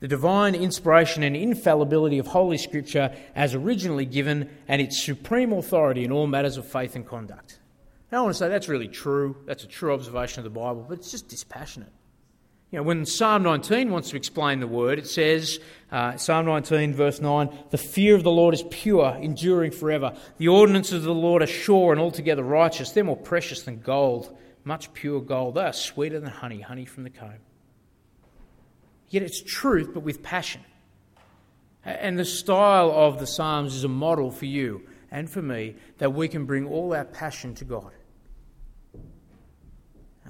the 0.00 0.08
divine 0.08 0.54
inspiration 0.54 1.22
and 1.22 1.36
infallibility 1.36 2.18
of 2.18 2.26
Holy 2.26 2.58
Scripture 2.58 3.14
as 3.34 3.54
originally 3.54 4.04
given, 4.04 4.50
and 4.68 4.82
its 4.82 5.02
supreme 5.02 5.52
authority 5.52 6.04
in 6.04 6.12
all 6.12 6.26
matters 6.26 6.56
of 6.56 6.66
faith 6.66 6.96
and 6.96 7.06
conduct. 7.06 7.58
Now, 8.12 8.18
I 8.18 8.22
want 8.22 8.34
to 8.34 8.38
say 8.38 8.48
that's 8.48 8.68
really 8.68 8.88
true. 8.88 9.36
That's 9.46 9.64
a 9.64 9.68
true 9.68 9.92
observation 9.92 10.40
of 10.40 10.44
the 10.44 10.58
Bible, 10.58 10.84
but 10.88 10.98
it's 10.98 11.10
just 11.10 11.28
dispassionate. 11.28 11.92
You 12.70 12.78
know, 12.78 12.82
when 12.82 13.06
Psalm 13.06 13.42
19 13.42 13.90
wants 13.90 14.10
to 14.10 14.16
explain 14.16 14.60
the 14.60 14.66
word, 14.66 14.98
it 14.98 15.06
says, 15.06 15.60
uh, 15.92 16.16
Psalm 16.16 16.46
19, 16.46 16.94
verse 16.94 17.20
9, 17.20 17.48
the 17.70 17.78
fear 17.78 18.14
of 18.16 18.22
the 18.22 18.30
Lord 18.30 18.54
is 18.54 18.64
pure, 18.70 19.16
enduring 19.20 19.70
forever. 19.70 20.16
The 20.38 20.48
ordinances 20.48 20.94
of 20.94 21.04
the 21.04 21.14
Lord 21.14 21.42
are 21.42 21.46
sure 21.46 21.92
and 21.92 22.00
altogether 22.00 22.42
righteous. 22.42 22.90
They're 22.90 23.04
more 23.04 23.16
precious 23.16 23.62
than 23.62 23.80
gold, 23.80 24.36
much 24.64 24.92
pure 24.92 25.20
gold. 25.20 25.54
They 25.54 25.62
are 25.62 25.72
sweeter 25.72 26.18
than 26.18 26.28
honey, 26.28 26.60
honey 26.60 26.84
from 26.84 27.04
the 27.04 27.10
comb. 27.10 27.38
Yet 29.08 29.22
it's 29.22 29.42
truth, 29.42 29.90
but 29.94 30.00
with 30.00 30.22
passion. 30.22 30.62
And 31.84 32.18
the 32.18 32.24
style 32.24 32.90
of 32.90 33.20
the 33.20 33.26
Psalms 33.26 33.74
is 33.74 33.84
a 33.84 33.88
model 33.88 34.30
for 34.30 34.46
you 34.46 34.82
and 35.10 35.30
for 35.30 35.40
me 35.40 35.76
that 35.98 36.12
we 36.12 36.26
can 36.28 36.44
bring 36.44 36.66
all 36.66 36.92
our 36.92 37.04
passion 37.04 37.54
to 37.56 37.64
God. 37.64 37.92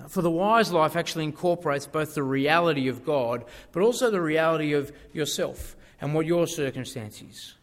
For 0.09 0.23
the 0.23 0.31
wise 0.31 0.71
life 0.73 0.95
actually 0.95 1.25
incorporates 1.25 1.87
both 1.87 2.15
the 2.15 2.23
reality 2.23 2.89
of 2.89 3.05
God, 3.05 3.45
but 3.73 3.83
also 3.83 4.11
the 4.11 4.21
reality 4.21 4.75
of 4.75 4.93
yourself 5.13 5.77
and 6.01 6.15
what 6.15 6.27
your 6.27 6.47
circumstances. 6.47 7.55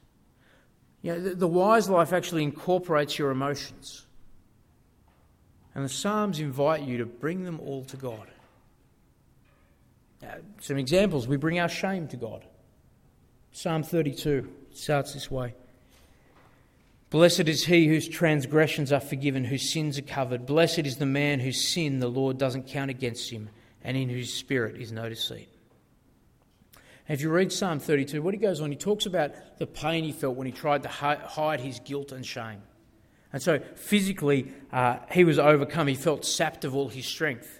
You 1.03 1.13
know, 1.13 1.21
the, 1.21 1.35
the 1.35 1.47
wise 1.47 1.89
life 1.89 2.11
actually 2.11 2.43
incorporates 2.43 3.19
your 3.19 3.29
emotions. 3.29 4.07
And 5.75 5.85
the 5.85 5.89
Psalms 5.89 6.39
invite 6.39 6.81
you 6.81 6.97
to 6.97 7.05
bring 7.05 7.43
them 7.43 7.59
all 7.59 7.83
to 7.85 7.97
God. 7.97 8.27
Uh, 10.23 10.37
some 10.61 10.77
examples 10.77 11.27
we 11.27 11.37
bring 11.37 11.59
our 11.59 11.69
shame 11.69 12.07
to 12.07 12.17
God. 12.17 12.45
Psalm 13.51 13.83
32 13.83 14.49
starts 14.73 15.13
this 15.13 15.29
way 15.29 15.53
Blessed 17.09 17.47
is 17.47 17.65
he 17.65 17.87
whose 17.87 18.07
transgressions 18.07 18.91
are 18.91 18.99
forgiven, 18.99 19.43
whose 19.43 19.71
sins 19.71 19.99
are 19.99 20.03
covered. 20.03 20.45
Blessed 20.45 20.79
is 20.79 20.97
the 20.97 21.05
man 21.05 21.39
whose 21.39 21.71
sin 21.71 21.99
the 21.99 22.07
Lord 22.07 22.37
doesn't 22.37 22.67
count 22.67 22.89
against 22.89 23.29
him, 23.29 23.49
and 23.83 23.95
in 23.95 24.09
whose 24.09 24.33
spirit 24.33 24.81
is 24.81 24.91
no 24.91 25.09
deceit. 25.09 25.49
If 27.07 27.21
you 27.21 27.29
read 27.29 27.51
Psalm 27.51 27.79
32, 27.79 28.21
what 28.21 28.33
he 28.33 28.39
goes 28.39 28.61
on, 28.61 28.71
he 28.71 28.77
talks 28.77 29.05
about 29.05 29.59
the 29.59 29.67
pain 29.67 30.05
he 30.05 30.11
felt 30.11 30.37
when 30.37 30.47
he 30.47 30.53
tried 30.53 30.83
to 30.83 30.89
hide 30.89 31.59
his 31.59 31.79
guilt 31.81 32.11
and 32.11 32.25
shame. 32.25 32.63
And 33.33 33.41
so 33.41 33.59
physically, 33.75 34.51
uh, 34.71 34.97
he 35.11 35.23
was 35.23 35.37
overcome. 35.37 35.87
He 35.87 35.95
felt 35.95 36.23
sapped 36.23 36.65
of 36.65 36.75
all 36.75 36.87
his 36.87 37.05
strength. 37.05 37.59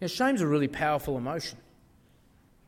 Know, 0.00 0.08
shame's 0.08 0.40
a 0.40 0.46
really 0.46 0.68
powerful 0.68 1.16
emotion. 1.16 1.58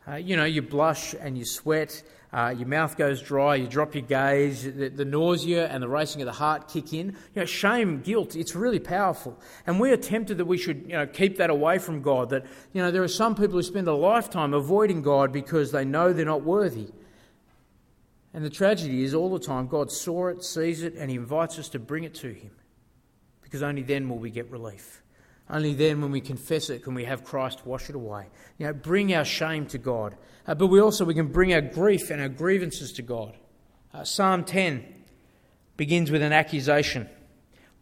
Uh, 0.08 0.16
you 0.16 0.36
know, 0.36 0.44
you 0.44 0.62
blush 0.62 1.14
and 1.14 1.36
you 1.36 1.44
sweat, 1.44 2.02
uh, 2.32 2.54
your 2.56 2.68
mouth 2.68 2.96
goes 2.96 3.22
dry, 3.22 3.54
you 3.54 3.66
drop 3.66 3.94
your 3.94 4.04
gaze, 4.04 4.62
the, 4.62 4.88
the, 4.88 5.04
nausea 5.04 5.66
and 5.68 5.82
the 5.82 5.88
racing 5.88 6.20
of 6.20 6.26
the 6.26 6.32
heart 6.32 6.68
kick 6.68 6.92
in. 6.92 7.06
You 7.34 7.42
know, 7.42 7.44
shame, 7.44 8.02
guilt, 8.02 8.36
it's 8.36 8.54
really 8.54 8.78
powerful. 8.78 9.40
And 9.66 9.80
we 9.80 9.90
are 9.90 9.96
tempted 9.96 10.38
that 10.38 10.44
we 10.44 10.58
should, 10.58 10.82
you 10.86 10.92
know, 10.92 11.06
keep 11.06 11.38
that 11.38 11.50
away 11.50 11.78
from 11.78 12.02
God. 12.02 12.30
That, 12.30 12.44
you 12.72 12.82
know, 12.82 12.90
there 12.90 13.02
are 13.02 13.08
some 13.08 13.34
people 13.34 13.54
who 13.54 13.62
spend 13.62 13.88
a 13.88 13.94
lifetime 13.94 14.54
avoiding 14.54 15.02
God 15.02 15.32
because 15.32 15.72
they 15.72 15.84
know 15.84 16.12
they're 16.12 16.24
not 16.24 16.42
worthy. 16.42 16.88
And 18.34 18.44
the 18.44 18.50
tragedy 18.50 19.02
is, 19.02 19.14
all 19.14 19.32
the 19.32 19.38
time, 19.38 19.66
God 19.66 19.90
saw 19.90 20.28
it, 20.28 20.44
sees 20.44 20.82
it, 20.82 20.94
and 20.94 21.10
He 21.10 21.16
invites 21.16 21.58
us 21.58 21.70
to 21.70 21.78
bring 21.78 22.04
it 22.04 22.14
to 22.16 22.32
Him. 22.34 22.50
Because 23.40 23.62
only 23.62 23.82
then 23.82 24.08
will 24.08 24.18
we 24.18 24.30
get 24.30 24.50
relief. 24.50 25.02
Only 25.48 25.74
then, 25.74 26.00
when 26.00 26.10
we 26.10 26.20
confess 26.20 26.70
it, 26.70 26.82
can 26.82 26.94
we 26.94 27.04
have 27.04 27.22
Christ 27.22 27.64
wash 27.64 27.88
it 27.88 27.94
away. 27.94 28.26
You 28.58 28.66
know, 28.66 28.72
bring 28.72 29.14
our 29.14 29.24
shame 29.24 29.66
to 29.66 29.78
God. 29.78 30.16
Uh, 30.46 30.54
but 30.54 30.66
we 30.66 30.80
also 30.80 31.04
we 31.04 31.14
can 31.14 31.28
bring 31.28 31.54
our 31.54 31.60
grief 31.60 32.10
and 32.10 32.20
our 32.20 32.28
grievances 32.28 32.92
to 32.94 33.02
God. 33.02 33.36
Uh, 33.94 34.04
Psalm 34.04 34.44
10 34.44 34.84
begins 35.76 36.10
with 36.10 36.22
an 36.22 36.32
accusation. 36.32 37.08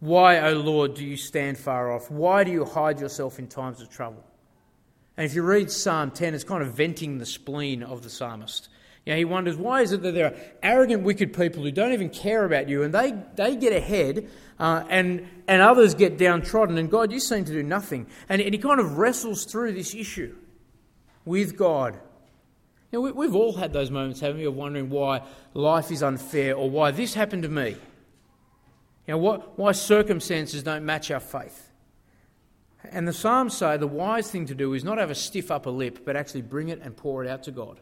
Why, 0.00 0.40
O 0.40 0.53
Lord, 0.53 0.94
do 0.94 1.05
you 1.05 1.16
stand 1.16 1.57
far 1.57 1.90
off? 1.90 2.11
Why 2.11 2.44
do 2.44 2.50
you 2.50 2.64
hide 2.64 3.00
yourself 3.00 3.38
in 3.38 3.46
times 3.46 3.81
of 3.81 3.88
trouble? 3.88 4.24
And 5.16 5.24
if 5.24 5.35
you 5.35 5.42
read 5.42 5.70
Psalm 5.70 6.11
10, 6.11 6.35
it's 6.35 6.44
kind 6.44 6.62
of 6.62 6.74
venting 6.74 7.18
the 7.18 7.27
spleen 7.27 7.83
of 7.83 8.03
the 8.03 8.11
psalmist. 8.11 8.68
You 9.04 9.12
know, 9.12 9.18
he 9.18 9.24
wonders, 9.24 9.56
why 9.56 9.82
is 9.82 9.92
it 9.92 10.02
that 10.02 10.12
there 10.12 10.26
are 10.26 10.34
arrogant, 10.62 11.02
wicked 11.02 11.34
people 11.34 11.62
who 11.62 11.70
don't 11.70 11.92
even 11.92 12.08
care 12.08 12.44
about 12.44 12.68
you 12.68 12.82
and 12.82 12.94
they, 12.94 13.12
they 13.34 13.54
get 13.54 13.74
ahead 13.74 14.30
uh, 14.58 14.84
and, 14.88 15.28
and 15.46 15.60
others 15.60 15.94
get 15.94 16.16
downtrodden 16.16 16.78
and 16.78 16.90
God, 16.90 17.12
you 17.12 17.20
seem 17.20 17.44
to 17.44 17.52
do 17.52 17.62
nothing. 17.62 18.06
And, 18.28 18.40
and 18.40 18.54
he 18.54 18.58
kind 18.58 18.80
of 18.80 18.96
wrestles 18.96 19.44
through 19.44 19.72
this 19.72 19.94
issue 19.94 20.34
with 21.26 21.56
God. 21.56 21.98
You 22.92 23.02
know, 23.02 23.12
we, 23.12 23.26
have 23.26 23.34
all 23.34 23.52
had 23.52 23.72
those 23.72 23.90
moments, 23.90 24.20
haven't 24.20 24.38
we, 24.38 24.46
of 24.46 24.54
wondering 24.54 24.88
why 24.88 25.22
life 25.52 25.90
is 25.90 26.02
unfair 26.02 26.54
or 26.54 26.70
why 26.70 26.90
this 26.90 27.12
happened 27.12 27.42
to 27.42 27.48
me. 27.48 27.76
You 29.06 29.12
know, 29.12 29.18
what, 29.18 29.58
why 29.58 29.72
circumstances 29.72 30.62
don't 30.62 30.84
match 30.84 31.10
our 31.10 31.20
faith. 31.20 31.70
And 32.90 33.06
the 33.06 33.12
Psalms 33.12 33.56
say 33.56 33.76
the 33.76 33.86
wise 33.86 34.30
thing 34.30 34.46
to 34.46 34.54
do 34.54 34.72
is 34.72 34.84
not 34.84 34.98
have 34.98 35.10
a 35.10 35.14
stiff 35.14 35.50
upper 35.50 35.70
lip, 35.70 36.00
but 36.04 36.16
actually 36.16 36.42
bring 36.42 36.68
it 36.68 36.80
and 36.82 36.96
pour 36.96 37.24
it 37.24 37.28
out 37.28 37.42
to 37.44 37.50
God. 37.50 37.80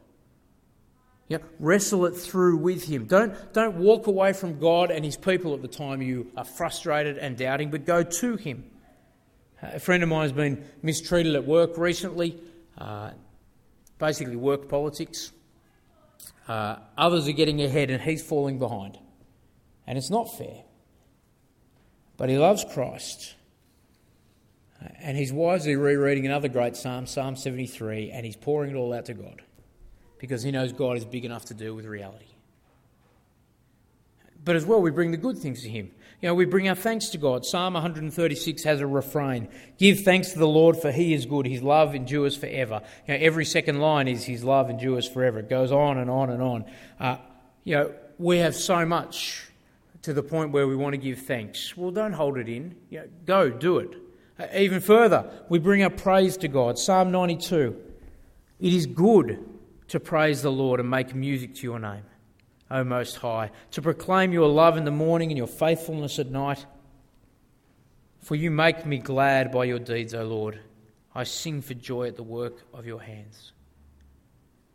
You 1.32 1.38
know, 1.38 1.44
wrestle 1.58 2.04
it 2.04 2.14
through 2.14 2.58
with 2.58 2.84
Him. 2.84 3.06
Don't, 3.06 3.34
don't 3.54 3.76
walk 3.76 4.06
away 4.06 4.34
from 4.34 4.58
God 4.58 4.90
and 4.90 5.02
His 5.02 5.16
people 5.16 5.54
at 5.54 5.62
the 5.62 5.68
time 5.68 6.02
you 6.02 6.30
are 6.36 6.44
frustrated 6.44 7.16
and 7.16 7.38
doubting, 7.38 7.70
but 7.70 7.86
go 7.86 8.02
to 8.02 8.36
Him. 8.36 8.64
A 9.62 9.80
friend 9.80 10.02
of 10.02 10.10
mine 10.10 10.24
has 10.24 10.32
been 10.32 10.62
mistreated 10.82 11.34
at 11.34 11.46
work 11.46 11.78
recently, 11.78 12.38
uh, 12.76 13.12
basically, 13.96 14.36
work 14.36 14.68
politics. 14.68 15.32
Uh, 16.46 16.76
others 16.98 17.26
are 17.26 17.32
getting 17.32 17.62
ahead 17.62 17.88
and 17.88 18.02
he's 18.02 18.22
falling 18.22 18.58
behind. 18.58 18.98
And 19.86 19.96
it's 19.96 20.10
not 20.10 20.36
fair. 20.36 20.64
But 22.18 22.28
he 22.28 22.36
loves 22.36 22.62
Christ. 22.74 23.36
And 25.00 25.16
he's 25.16 25.32
wisely 25.32 25.76
rereading 25.76 26.26
another 26.26 26.48
great 26.48 26.76
psalm, 26.76 27.06
Psalm 27.06 27.36
73, 27.36 28.10
and 28.10 28.26
he's 28.26 28.36
pouring 28.36 28.72
it 28.72 28.76
all 28.76 28.92
out 28.92 29.06
to 29.06 29.14
God 29.14 29.40
because 30.22 30.44
he 30.44 30.52
knows 30.52 30.72
God 30.72 30.96
is 30.96 31.04
big 31.04 31.24
enough 31.24 31.46
to 31.46 31.54
deal 31.54 31.74
with 31.74 31.84
reality. 31.84 32.26
But 34.44 34.54
as 34.54 34.64
well, 34.64 34.80
we 34.80 34.92
bring 34.92 35.10
the 35.10 35.16
good 35.16 35.36
things 35.36 35.62
to 35.62 35.68
him. 35.68 35.90
You 36.20 36.28
know, 36.28 36.34
we 36.36 36.44
bring 36.44 36.68
our 36.68 36.76
thanks 36.76 37.08
to 37.08 37.18
God. 37.18 37.44
Psalm 37.44 37.74
136 37.74 38.62
has 38.62 38.80
a 38.80 38.86
refrain 38.86 39.48
Give 39.78 39.98
thanks 39.98 40.30
to 40.30 40.38
the 40.38 40.46
Lord, 40.46 40.76
for 40.76 40.92
he 40.92 41.12
is 41.12 41.26
good. 41.26 41.44
His 41.44 41.60
love 41.60 41.96
endures 41.96 42.36
forever. 42.36 42.82
You 43.08 43.14
know, 43.14 43.20
every 43.20 43.44
second 43.44 43.80
line 43.80 44.06
is 44.06 44.22
His 44.24 44.44
love 44.44 44.70
endures 44.70 45.08
forever. 45.08 45.40
It 45.40 45.50
goes 45.50 45.72
on 45.72 45.98
and 45.98 46.08
on 46.08 46.30
and 46.30 46.40
on. 46.40 46.64
Uh, 47.00 47.16
you 47.64 47.74
know, 47.74 47.92
we 48.18 48.38
have 48.38 48.54
so 48.54 48.86
much 48.86 49.50
to 50.02 50.12
the 50.12 50.22
point 50.22 50.52
where 50.52 50.68
we 50.68 50.76
want 50.76 50.92
to 50.92 50.98
give 50.98 51.18
thanks. 51.18 51.76
Well, 51.76 51.90
don't 51.90 52.12
hold 52.12 52.38
it 52.38 52.48
in. 52.48 52.76
You 52.90 53.00
know, 53.00 53.08
go, 53.26 53.50
do 53.50 53.78
it. 53.78 53.90
Uh, 54.38 54.46
even 54.56 54.78
further, 54.80 55.28
we 55.48 55.58
bring 55.58 55.82
our 55.82 55.90
praise 55.90 56.36
to 56.38 56.48
God. 56.48 56.78
Psalm 56.78 57.10
92 57.10 57.76
It 58.60 58.72
is 58.72 58.86
good 58.86 59.51
to 59.92 60.00
praise 60.00 60.40
the 60.40 60.50
Lord 60.50 60.80
and 60.80 60.88
make 60.88 61.14
music 61.14 61.54
to 61.56 61.62
your 61.64 61.78
name, 61.78 62.04
O 62.70 62.82
Most 62.82 63.16
High, 63.16 63.50
to 63.72 63.82
proclaim 63.82 64.32
your 64.32 64.48
love 64.48 64.78
in 64.78 64.86
the 64.86 64.90
morning 64.90 65.30
and 65.30 65.36
your 65.36 65.46
faithfulness 65.46 66.18
at 66.18 66.30
night. 66.30 66.64
For 68.22 68.34
you 68.34 68.50
make 68.50 68.86
me 68.86 68.96
glad 68.96 69.52
by 69.52 69.66
your 69.66 69.78
deeds, 69.78 70.14
O 70.14 70.24
Lord. 70.24 70.58
I 71.14 71.24
sing 71.24 71.60
for 71.60 71.74
joy 71.74 72.08
at 72.08 72.16
the 72.16 72.22
work 72.22 72.54
of 72.72 72.86
your 72.86 73.02
hands. 73.02 73.52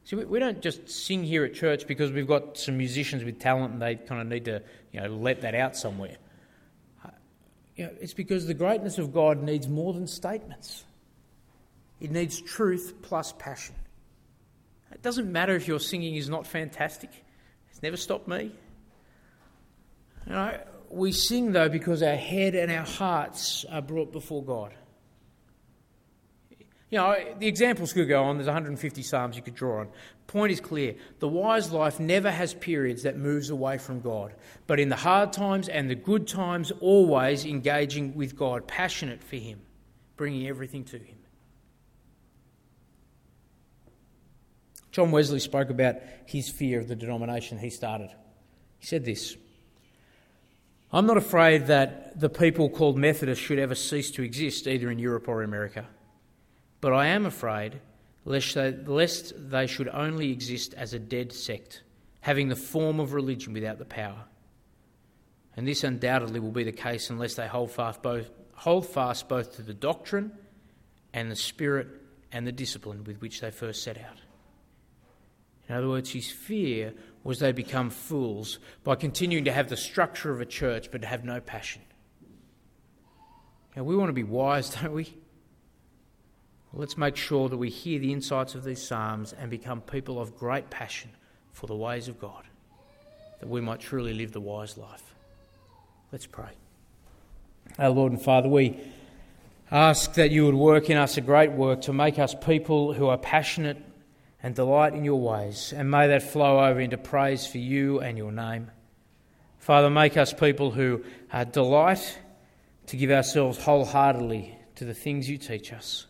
See, 0.03 0.17
we 0.17 0.37
don't 0.37 0.61
just 0.61 0.87
sing 0.87 1.23
here 1.23 1.43
at 1.45 1.55
church 1.55 1.87
because 1.87 2.11
we've 2.11 2.27
got 2.27 2.55
some 2.55 2.77
musicians 2.77 3.23
with 3.23 3.39
talent 3.39 3.73
and 3.73 3.81
they 3.81 3.95
kind 3.95 4.21
of 4.21 4.27
need 4.27 4.45
to, 4.45 4.61
you 4.91 5.01
know, 5.01 5.07
let 5.07 5.41
that 5.41 5.55
out 5.55 5.75
somewhere. 5.75 6.17
You 7.75 7.85
know, 7.85 7.91
it's 7.99 8.13
because 8.13 8.45
the 8.45 8.53
greatness 8.53 8.99
of 8.99 9.11
God 9.11 9.41
needs 9.41 9.67
more 9.67 9.93
than 9.93 10.05
statements. 10.05 10.83
It 11.99 12.11
needs 12.11 12.39
truth 12.39 12.93
plus 13.01 13.33
passion. 13.39 13.73
It 14.97 15.03
doesn't 15.03 15.31
matter 15.31 15.55
if 15.55 15.67
your 15.67 15.79
singing 15.79 16.15
is 16.15 16.27
not 16.27 16.47
fantastic. 16.47 17.11
It's 17.69 17.83
never 17.83 17.97
stopped 17.97 18.27
me. 18.27 18.51
You 20.25 20.33
know, 20.33 20.59
we 20.89 21.11
sing 21.11 21.51
though 21.51 21.69
because 21.69 22.01
our 22.01 22.15
head 22.15 22.55
and 22.55 22.71
our 22.71 22.85
hearts 22.85 23.63
are 23.69 23.81
brought 23.81 24.11
before 24.11 24.43
God. 24.43 24.73
You 26.89 26.97
know, 26.97 27.15
the 27.37 27.47
examples 27.47 27.93
could 27.93 28.07
go 28.07 28.23
on. 28.23 28.37
There's 28.37 28.47
150 28.47 29.03
psalms 29.03 29.35
you 29.35 29.43
could 29.43 29.55
draw 29.55 29.81
on. 29.81 29.89
Point 30.25 30.53
is 30.53 30.61
clear. 30.61 30.95
The 31.19 31.27
wise 31.27 31.71
life 31.71 31.99
never 31.99 32.31
has 32.31 32.53
periods 32.53 33.03
that 33.03 33.17
moves 33.17 33.49
away 33.49 33.77
from 33.77 33.99
God. 33.99 34.33
But 34.65 34.79
in 34.79 34.89
the 34.89 34.95
hard 34.95 35.33
times 35.33 35.69
and 35.69 35.89
the 35.89 35.95
good 35.95 36.27
times, 36.27 36.71
always 36.79 37.45
engaging 37.45 38.15
with 38.15 38.35
God, 38.35 38.67
passionate 38.67 39.21
for 39.21 39.35
Him, 39.35 39.59
bringing 40.15 40.47
everything 40.47 40.85
to 40.85 40.97
Him. 40.97 41.16
John 44.97 45.11
Wesley 45.11 45.39
spoke 45.39 45.69
about 45.69 45.97
his 46.25 46.49
fear 46.49 46.79
of 46.79 46.87
the 46.87 46.95
denomination 46.95 47.59
he 47.59 47.69
started. 47.69 48.09
He 48.79 48.87
said 48.87 49.05
this 49.05 49.37
I'm 50.91 51.05
not 51.05 51.17
afraid 51.17 51.67
that 51.67 52.19
the 52.19 52.29
people 52.29 52.67
called 52.67 52.97
Methodists 52.97 53.45
should 53.45 53.59
ever 53.59 53.75
cease 53.75 54.09
to 54.09 54.23
exist, 54.23 54.65
either 54.67 54.89
in 54.89 54.97
Europe 54.97 55.27
or 55.27 55.43
America. 55.43 55.85
But 56.81 56.93
I 56.93 57.09
am 57.09 57.27
afraid 57.27 57.79
lest 58.25 58.55
they, 58.55 58.71
lest 58.71 59.33
they 59.51 59.67
should 59.67 59.87
only 59.89 60.31
exist 60.31 60.73
as 60.73 60.95
a 60.95 60.99
dead 60.99 61.31
sect, 61.31 61.83
having 62.21 62.47
the 62.47 62.55
form 62.55 62.99
of 62.99 63.13
religion 63.13 63.53
without 63.53 63.77
the 63.77 63.85
power. 63.85 64.23
And 65.55 65.67
this 65.67 65.83
undoubtedly 65.83 66.39
will 66.39 66.49
be 66.49 66.63
the 66.63 66.71
case 66.71 67.11
unless 67.11 67.35
they 67.35 67.45
hold 67.45 67.69
fast 67.69 68.01
both, 68.01 68.31
hold 68.55 68.87
fast 68.87 69.29
both 69.29 69.57
to 69.57 69.61
the 69.61 69.75
doctrine 69.75 70.31
and 71.13 71.29
the 71.29 71.35
spirit 71.35 71.87
and 72.31 72.47
the 72.47 72.51
discipline 72.51 73.03
with 73.03 73.21
which 73.21 73.41
they 73.41 73.51
first 73.51 73.83
set 73.83 73.99
out. 73.99 74.21
In 75.69 75.75
other 75.75 75.89
words, 75.89 76.11
his 76.11 76.31
fear 76.31 76.93
was 77.23 77.39
they 77.39 77.51
become 77.51 77.89
fools 77.89 78.59
by 78.83 78.95
continuing 78.95 79.45
to 79.45 79.51
have 79.51 79.69
the 79.69 79.77
structure 79.77 80.31
of 80.31 80.39
a 80.39 80.45
church 80.45 80.89
but 80.91 81.03
have 81.03 81.25
no 81.25 81.41
passion. 81.41 81.81
Now, 83.75 83.83
we 83.83 83.95
want 83.95 84.09
to 84.09 84.13
be 84.13 84.23
wise, 84.23 84.69
don't 84.81 84.93
we? 84.93 85.13
Well, 86.71 86.81
let's 86.81 86.97
make 86.97 87.15
sure 87.15 87.49
that 87.49 87.57
we 87.57 87.69
hear 87.69 87.99
the 87.99 88.13
insights 88.13 88.55
of 88.55 88.63
these 88.63 88.81
Psalms 88.81 89.33
and 89.33 89.49
become 89.49 89.81
people 89.81 90.19
of 90.19 90.37
great 90.37 90.69
passion 90.69 91.11
for 91.51 91.67
the 91.67 91.75
ways 91.75 92.07
of 92.07 92.19
God, 92.19 92.43
that 93.39 93.49
we 93.49 93.61
might 93.61 93.79
truly 93.79 94.13
live 94.13 94.31
the 94.31 94.41
wise 94.41 94.77
life. 94.77 95.13
Let's 96.11 96.25
pray. 96.25 96.49
Our 97.77 97.89
Lord 97.89 98.13
and 98.13 98.21
Father, 98.21 98.47
we 98.47 98.79
ask 99.69 100.13
that 100.13 100.31
you 100.31 100.45
would 100.45 100.55
work 100.55 100.89
in 100.89 100.97
us 100.97 101.17
a 101.17 101.21
great 101.21 101.51
work 101.51 101.81
to 101.81 101.93
make 101.93 102.17
us 102.19 102.33
people 102.33 102.93
who 102.93 103.07
are 103.07 103.17
passionate 103.17 103.77
and 104.47 104.55
delight 104.55 104.93
in 104.93 105.03
your 105.03 105.19
ways, 105.19 105.73
and 105.75 105.91
may 105.91 106.07
that 106.07 106.23
flow 106.23 106.65
over 106.65 106.79
into 106.79 106.97
praise 106.97 107.45
for 107.45 107.57
you 107.57 107.99
and 107.99 108.17
your 108.17 108.31
name. 108.31 108.71
Father, 109.59 109.89
make 109.89 110.15
us 110.15 110.31
people 110.31 110.71
who 110.71 111.03
uh, 111.33 111.43
delight 111.43 112.17
to 112.85 112.95
give 112.95 113.11
ourselves 113.11 113.61
wholeheartedly 113.61 114.57
to 114.75 114.85
the 114.85 114.93
things 114.93 115.29
you 115.29 115.37
teach 115.37 115.73
us. 115.73 116.05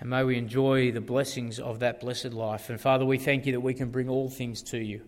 And 0.00 0.10
may 0.10 0.24
we 0.24 0.36
enjoy 0.36 0.90
the 0.90 1.00
blessings 1.00 1.60
of 1.60 1.78
that 1.78 2.00
blessed 2.00 2.32
life. 2.32 2.68
And 2.68 2.80
Father, 2.80 3.04
we 3.04 3.16
thank 3.16 3.46
you 3.46 3.52
that 3.52 3.60
we 3.60 3.74
can 3.74 3.90
bring 3.90 4.08
all 4.08 4.28
things 4.28 4.60
to 4.64 4.78
you. 4.78 5.02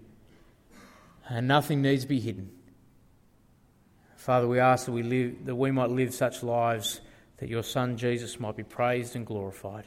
And 1.28 1.48
nothing 1.48 1.82
needs 1.82 2.04
to 2.04 2.08
be 2.08 2.20
hidden. 2.20 2.50
Father, 4.16 4.46
we 4.46 4.60
ask 4.60 4.86
that 4.86 4.92
we, 4.92 5.02
live, 5.02 5.44
that 5.46 5.56
we 5.56 5.72
might 5.72 5.90
live 5.90 6.14
such 6.14 6.44
lives 6.44 7.00
that 7.38 7.48
your 7.48 7.64
Son 7.64 7.96
Jesus 7.96 8.38
might 8.38 8.54
be 8.54 8.62
praised 8.62 9.16
and 9.16 9.26
glorified. 9.26 9.86